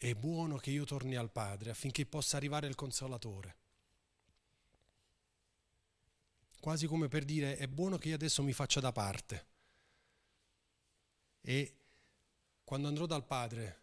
è 0.00 0.14
buono 0.14 0.56
che 0.56 0.70
io 0.70 0.84
torni 0.84 1.14
al 1.14 1.30
Padre 1.30 1.68
affinché 1.68 2.06
possa 2.06 2.38
arrivare 2.38 2.66
il 2.66 2.74
consolatore. 2.74 3.56
Quasi 6.58 6.86
come 6.86 7.08
per 7.08 7.26
dire 7.26 7.58
è 7.58 7.66
buono 7.66 7.98
che 7.98 8.08
io 8.08 8.14
adesso 8.14 8.42
mi 8.42 8.54
faccia 8.54 8.80
da 8.80 8.92
parte. 8.92 9.46
E 11.42 11.74
quando 12.64 12.88
andrò 12.88 13.04
dal 13.04 13.26
Padre, 13.26 13.80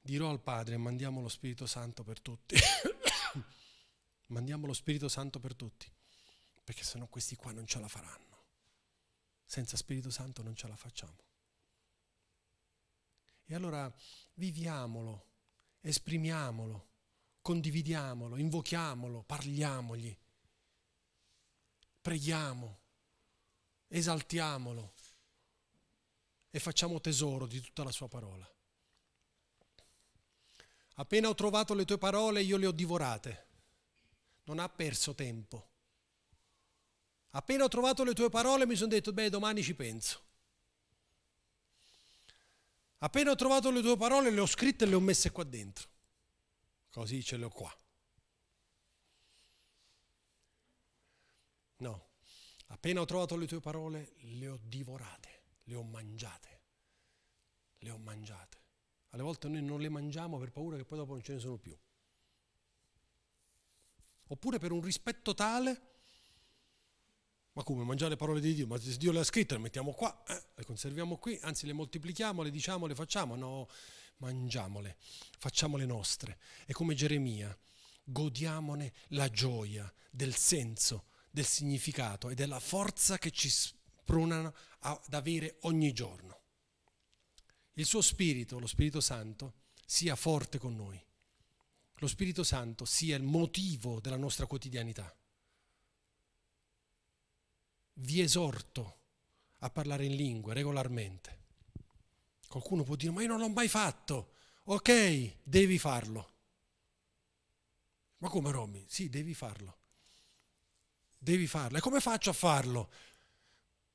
dirò 0.00 0.30
al 0.30 0.40
Padre 0.40 0.76
mandiamo 0.78 1.20
lo 1.20 1.28
Spirito 1.28 1.66
Santo 1.66 2.02
per 2.02 2.20
tutti. 2.20 2.56
mandiamo 4.26 4.66
lo 4.66 4.72
Spirito 4.72 5.08
Santo 5.08 5.38
per 5.40 5.54
tutti, 5.54 5.90
perché 6.64 6.82
sennò 6.82 7.06
questi 7.06 7.36
qua 7.36 7.52
non 7.52 7.66
ce 7.66 7.80
la 7.80 7.88
faranno. 7.88 8.24
Senza 9.44 9.76
Spirito 9.76 10.10
Santo 10.10 10.42
non 10.42 10.54
ce 10.54 10.66
la 10.68 10.76
facciamo. 10.76 11.24
E 13.44 13.54
allora 13.54 13.92
viviamolo 14.34 15.34
esprimiamolo, 15.86 16.88
condividiamolo, 17.40 18.36
invochiamolo, 18.36 19.22
parliamogli, 19.22 20.16
preghiamo, 22.00 22.80
esaltiamolo 23.88 24.94
e 26.50 26.58
facciamo 26.58 27.00
tesoro 27.00 27.46
di 27.46 27.60
tutta 27.60 27.84
la 27.84 27.92
sua 27.92 28.08
parola. 28.08 28.48
Appena 30.94 31.28
ho 31.28 31.34
trovato 31.34 31.74
le 31.74 31.84
tue 31.84 31.98
parole 31.98 32.42
io 32.42 32.56
le 32.56 32.66
ho 32.66 32.72
divorate, 32.72 33.45
non 34.46 34.58
ha 34.58 34.68
perso 34.68 35.14
tempo. 35.14 35.70
Appena 37.30 37.64
ho 37.64 37.68
trovato 37.68 38.02
le 38.02 38.14
tue 38.14 38.30
parole 38.30 38.66
mi 38.66 38.76
sono 38.76 38.88
detto, 38.88 39.12
beh, 39.12 39.28
domani 39.28 39.62
ci 39.62 39.74
penso. 39.74 40.24
Appena 42.98 43.30
ho 43.30 43.34
trovato 43.34 43.70
le 43.70 43.82
tue 43.82 43.96
parole, 43.96 44.30
le 44.30 44.40
ho 44.40 44.46
scritte 44.46 44.84
e 44.84 44.88
le 44.88 44.94
ho 44.94 45.00
messe 45.00 45.30
qua 45.30 45.44
dentro. 45.44 45.88
Così 46.90 47.22
ce 47.22 47.36
le 47.36 47.44
ho 47.44 47.50
qua. 47.50 47.76
No, 51.78 52.08
appena 52.68 53.02
ho 53.02 53.04
trovato 53.04 53.36
le 53.36 53.46
tue 53.46 53.60
parole, 53.60 54.14
le 54.20 54.48
ho 54.48 54.58
divorate, 54.62 55.42
le 55.64 55.74
ho 55.74 55.82
mangiate, 55.82 56.62
le 57.78 57.90
ho 57.90 57.98
mangiate. 57.98 58.64
Alle 59.10 59.22
volte 59.22 59.48
noi 59.48 59.62
non 59.62 59.80
le 59.80 59.90
mangiamo 59.90 60.38
per 60.38 60.52
paura 60.52 60.78
che 60.78 60.86
poi 60.86 60.98
dopo 60.98 61.12
non 61.12 61.22
ce 61.22 61.34
ne 61.34 61.38
sono 61.38 61.58
più. 61.58 61.76
Oppure 64.28 64.58
per 64.58 64.72
un 64.72 64.80
rispetto 64.80 65.34
tale 65.34 65.94
ma 67.56 67.62
come 67.62 67.84
mangiare 67.84 68.10
le 68.10 68.16
parole 68.16 68.40
di 68.40 68.52
Dio? 68.52 68.66
Ma 68.66 68.78
se 68.78 68.98
Dio 68.98 69.12
le 69.12 69.20
ha 69.20 69.24
scritte 69.24 69.54
le 69.54 69.60
mettiamo 69.60 69.92
qua, 69.92 70.22
eh, 70.26 70.42
le 70.56 70.64
conserviamo 70.64 71.16
qui, 71.16 71.38
anzi 71.40 71.64
le 71.64 71.72
moltiplichiamo, 71.72 72.42
le 72.42 72.50
diciamo, 72.50 72.84
le 72.84 72.94
facciamo, 72.94 73.34
no, 73.34 73.66
mangiamole, 74.18 74.98
facciamole 75.38 75.86
nostre. 75.86 76.38
E 76.66 76.74
come 76.74 76.94
Geremia, 76.94 77.56
godiamone 78.04 78.92
la 79.08 79.30
gioia 79.30 79.90
del 80.10 80.34
senso, 80.34 81.06
del 81.30 81.46
significato 81.46 82.28
e 82.28 82.34
della 82.34 82.60
forza 82.60 83.16
che 83.16 83.30
ci 83.30 83.48
spronano 83.48 84.54
ad 84.80 85.14
avere 85.14 85.56
ogni 85.62 85.94
giorno. 85.94 86.42
Il 87.72 87.86
suo 87.86 88.02
Spirito, 88.02 88.58
lo 88.58 88.66
Spirito 88.66 89.00
Santo, 89.00 89.60
sia 89.86 90.14
forte 90.14 90.58
con 90.58 90.76
noi. 90.76 91.02
Lo 91.96 92.06
Spirito 92.06 92.42
Santo 92.42 92.84
sia 92.84 93.16
il 93.16 93.22
motivo 93.22 94.00
della 94.00 94.16
nostra 94.16 94.46
quotidianità 94.46 95.14
vi 97.98 98.20
esorto 98.20 99.00
a 99.60 99.70
parlare 99.70 100.04
in 100.04 100.14
lingue 100.14 100.54
regolarmente. 100.54 101.44
Qualcuno 102.48 102.82
può 102.82 102.96
dire, 102.96 103.12
ma 103.12 103.22
io 103.22 103.28
non 103.28 103.38
l'ho 103.38 103.48
mai 103.48 103.68
fatto. 103.68 104.34
Ok, 104.64 105.38
devi 105.42 105.78
farlo. 105.78 106.34
Ma 108.18 108.28
come 108.28 108.50
Romy? 108.50 108.84
Sì, 108.88 109.08
devi 109.08 109.34
farlo. 109.34 109.78
Devi 111.18 111.46
farlo. 111.46 111.78
E 111.78 111.80
come 111.80 112.00
faccio 112.00 112.30
a 112.30 112.34
farlo? 112.34 112.90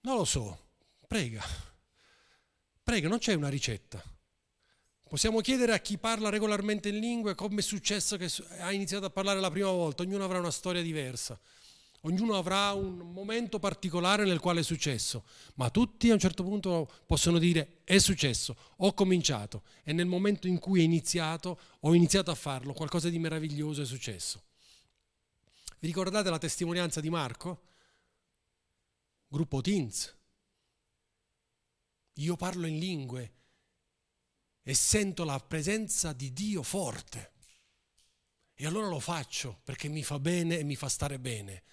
Non 0.01 0.17
lo 0.17 0.25
so. 0.25 0.69
Prega. 1.07 1.43
Prega, 2.83 3.07
non 3.07 3.19
c'è 3.19 3.33
una 3.33 3.49
ricetta. 3.49 4.03
Possiamo 5.11 5.41
chiedere 5.41 5.73
a 5.73 5.79
chi 5.79 5.97
parla 5.97 6.29
regolarmente 6.29 6.87
in 6.87 6.97
lingue 6.97 7.35
come 7.35 7.59
è 7.59 7.61
successo 7.61 8.15
che 8.15 8.31
ha 8.59 8.71
iniziato 8.71 9.07
a 9.07 9.09
parlare 9.09 9.41
la 9.41 9.51
prima 9.51 9.69
volta. 9.69 10.03
Ognuno 10.03 10.23
avrà 10.23 10.39
una 10.39 10.51
storia 10.51 10.81
diversa. 10.81 11.37
Ognuno 12.03 12.37
avrà 12.37 12.71
un 12.71 13.11
momento 13.11 13.59
particolare 13.59 14.23
nel 14.23 14.39
quale 14.39 14.61
è 14.61 14.63
successo, 14.63 15.25
ma 15.55 15.69
tutti 15.69 16.09
a 16.09 16.13
un 16.13 16.19
certo 16.19 16.43
punto 16.43 16.89
possono 17.05 17.39
dire 17.39 17.81
è 17.83 17.97
successo, 17.97 18.55
ho 18.77 18.93
cominciato 18.93 19.63
e 19.83 19.91
nel 19.91 20.05
momento 20.05 20.47
in 20.47 20.59
cui 20.59 20.79
è 20.79 20.83
iniziato, 20.83 21.59
ho 21.81 21.93
iniziato 21.93 22.31
a 22.31 22.35
farlo, 22.35 22.71
qualcosa 22.71 23.09
di 23.09 23.19
meraviglioso 23.19 23.81
è 23.81 23.85
successo. 23.85 24.43
Vi 25.79 25.87
ricordate 25.87 26.29
la 26.29 26.37
testimonianza 26.37 27.01
di 27.01 27.09
Marco? 27.09 27.63
Gruppo 29.27 29.59
Teens. 29.59 30.15
Io 32.13 32.37
parlo 32.37 32.65
in 32.65 32.79
lingue 32.79 33.39
e 34.63 34.73
sento 34.73 35.23
la 35.23 35.39
presenza 35.39 36.13
di 36.13 36.33
Dio 36.33 36.63
forte. 36.63 37.31
E 38.53 38.65
allora 38.65 38.87
lo 38.87 38.99
faccio 38.99 39.61
perché 39.63 39.87
mi 39.87 40.03
fa 40.03 40.19
bene 40.19 40.59
e 40.59 40.63
mi 40.63 40.75
fa 40.75 40.87
stare 40.87 41.19
bene. 41.19 41.63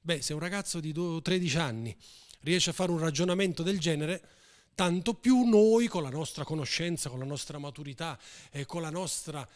Beh, 0.00 0.22
se 0.22 0.32
un 0.32 0.38
ragazzo 0.38 0.80
di 0.80 0.92
13 0.92 1.58
anni 1.58 1.94
riesce 2.40 2.70
a 2.70 2.72
fare 2.72 2.90
un 2.90 2.98
ragionamento 2.98 3.62
del 3.62 3.78
genere, 3.78 4.28
tanto 4.74 5.14
più 5.14 5.42
noi 5.42 5.88
con 5.88 6.02
la 6.02 6.08
nostra 6.08 6.44
conoscenza, 6.44 7.10
con 7.10 7.18
la 7.18 7.26
nostra 7.26 7.58
maturità 7.58 8.18
e 8.50 8.64
con 8.64 8.80
la 8.80 8.90
nostra 8.90 9.46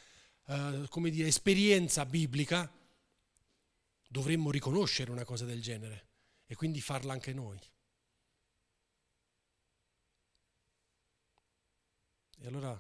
eh, 0.46 0.88
dire, 1.10 1.28
esperienza 1.28 2.04
biblica 2.04 2.70
dovremmo 4.06 4.50
riconoscere 4.50 5.10
una 5.10 5.24
cosa 5.24 5.46
del 5.46 5.62
genere 5.62 6.08
e 6.46 6.54
quindi 6.54 6.82
farla 6.82 7.14
anche 7.14 7.32
noi. 7.32 7.58
E 12.44 12.46
allora 12.46 12.78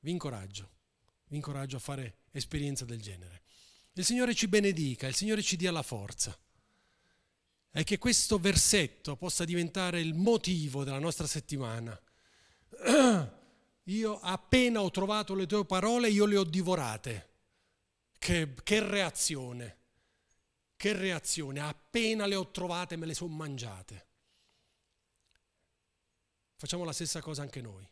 vi 0.00 0.10
incoraggio, 0.10 0.68
vi 1.28 1.36
incoraggio 1.36 1.76
a 1.76 1.80
fare 1.80 2.18
esperienza 2.30 2.84
del 2.84 3.00
genere. 3.00 3.40
Il 3.94 4.04
Signore 4.04 4.34
ci 4.34 4.48
benedica, 4.48 5.06
il 5.06 5.14
Signore 5.14 5.40
ci 5.40 5.56
dia 5.56 5.72
la 5.72 5.80
forza. 5.80 6.38
E 7.70 7.84
che 7.84 7.96
questo 7.96 8.38
versetto 8.38 9.16
possa 9.16 9.46
diventare 9.46 10.00
il 10.00 10.12
motivo 10.12 10.84
della 10.84 10.98
nostra 10.98 11.26
settimana. 11.26 11.98
Io 13.84 14.20
appena 14.20 14.82
ho 14.82 14.90
trovato 14.90 15.34
le 15.34 15.46
tue 15.46 15.64
parole, 15.64 16.10
io 16.10 16.26
le 16.26 16.36
ho 16.36 16.44
divorate. 16.44 17.30
Che, 18.18 18.52
che 18.62 18.86
reazione, 18.86 19.78
che 20.76 20.92
reazione. 20.92 21.60
Appena 21.60 22.26
le 22.26 22.34
ho 22.34 22.50
trovate 22.50 22.96
me 22.96 23.06
le 23.06 23.14
sono 23.14 23.34
mangiate. 23.34 24.06
Facciamo 26.56 26.84
la 26.84 26.92
stessa 26.92 27.22
cosa 27.22 27.40
anche 27.40 27.62
noi. 27.62 27.88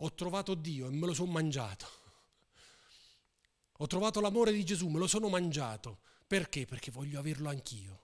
Ho 0.00 0.14
trovato 0.14 0.54
Dio 0.54 0.86
e 0.86 0.90
me 0.90 1.06
lo 1.06 1.14
sono 1.14 1.32
mangiato. 1.32 1.86
Ho 3.78 3.86
trovato 3.86 4.20
l'amore 4.20 4.52
di 4.52 4.64
Gesù, 4.64 4.88
me 4.88 4.98
lo 4.98 5.06
sono 5.06 5.28
mangiato. 5.28 5.98
Perché? 6.26 6.66
Perché 6.66 6.90
voglio 6.90 7.18
averlo 7.18 7.48
anch'io. 7.48 8.02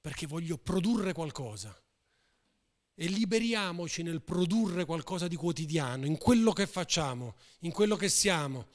Perché 0.00 0.26
voglio 0.26 0.58
produrre 0.58 1.12
qualcosa. 1.12 1.74
E 2.94 3.06
liberiamoci 3.06 4.02
nel 4.02 4.22
produrre 4.22 4.84
qualcosa 4.84 5.28
di 5.28 5.36
quotidiano, 5.36 6.06
in 6.06 6.18
quello 6.18 6.52
che 6.52 6.66
facciamo, 6.66 7.36
in 7.60 7.72
quello 7.72 7.96
che 7.96 8.08
siamo. 8.08 8.66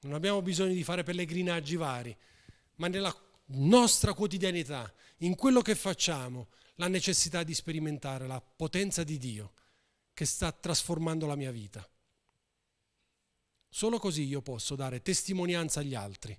Non 0.00 0.14
abbiamo 0.14 0.42
bisogno 0.42 0.72
di 0.72 0.84
fare 0.84 1.02
pellegrinaggi 1.02 1.76
vari, 1.76 2.16
ma 2.76 2.88
nella 2.88 3.14
nostra 3.46 4.14
quotidianità, 4.14 4.92
in 5.18 5.34
quello 5.34 5.62
che 5.62 5.74
facciamo, 5.74 6.48
la 6.76 6.88
necessità 6.88 7.42
di 7.42 7.54
sperimentare 7.54 8.26
la 8.26 8.40
potenza 8.40 9.04
di 9.04 9.18
Dio 9.18 9.52
che 10.14 10.24
sta 10.24 10.52
trasformando 10.52 11.26
la 11.26 11.34
mia 11.34 11.50
vita. 11.50 11.86
Solo 13.68 13.98
così 13.98 14.22
io 14.22 14.40
posso 14.40 14.76
dare 14.76 15.02
testimonianza 15.02 15.80
agli 15.80 15.94
altri 15.94 16.38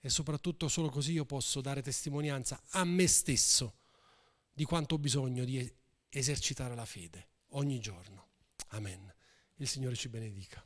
e 0.00 0.08
soprattutto 0.08 0.68
solo 0.68 0.88
così 0.88 1.12
io 1.12 1.24
posso 1.24 1.60
dare 1.60 1.82
testimonianza 1.82 2.62
a 2.70 2.84
me 2.84 3.08
stesso 3.08 3.78
di 4.52 4.64
quanto 4.64 4.94
ho 4.94 4.98
bisogno 4.98 5.44
di 5.44 5.70
esercitare 6.08 6.74
la 6.74 6.86
fede 6.86 7.28
ogni 7.50 7.80
giorno. 7.80 8.28
Amen. 8.68 9.12
Il 9.56 9.68
Signore 9.68 9.96
ci 9.96 10.08
benedica. 10.08 10.65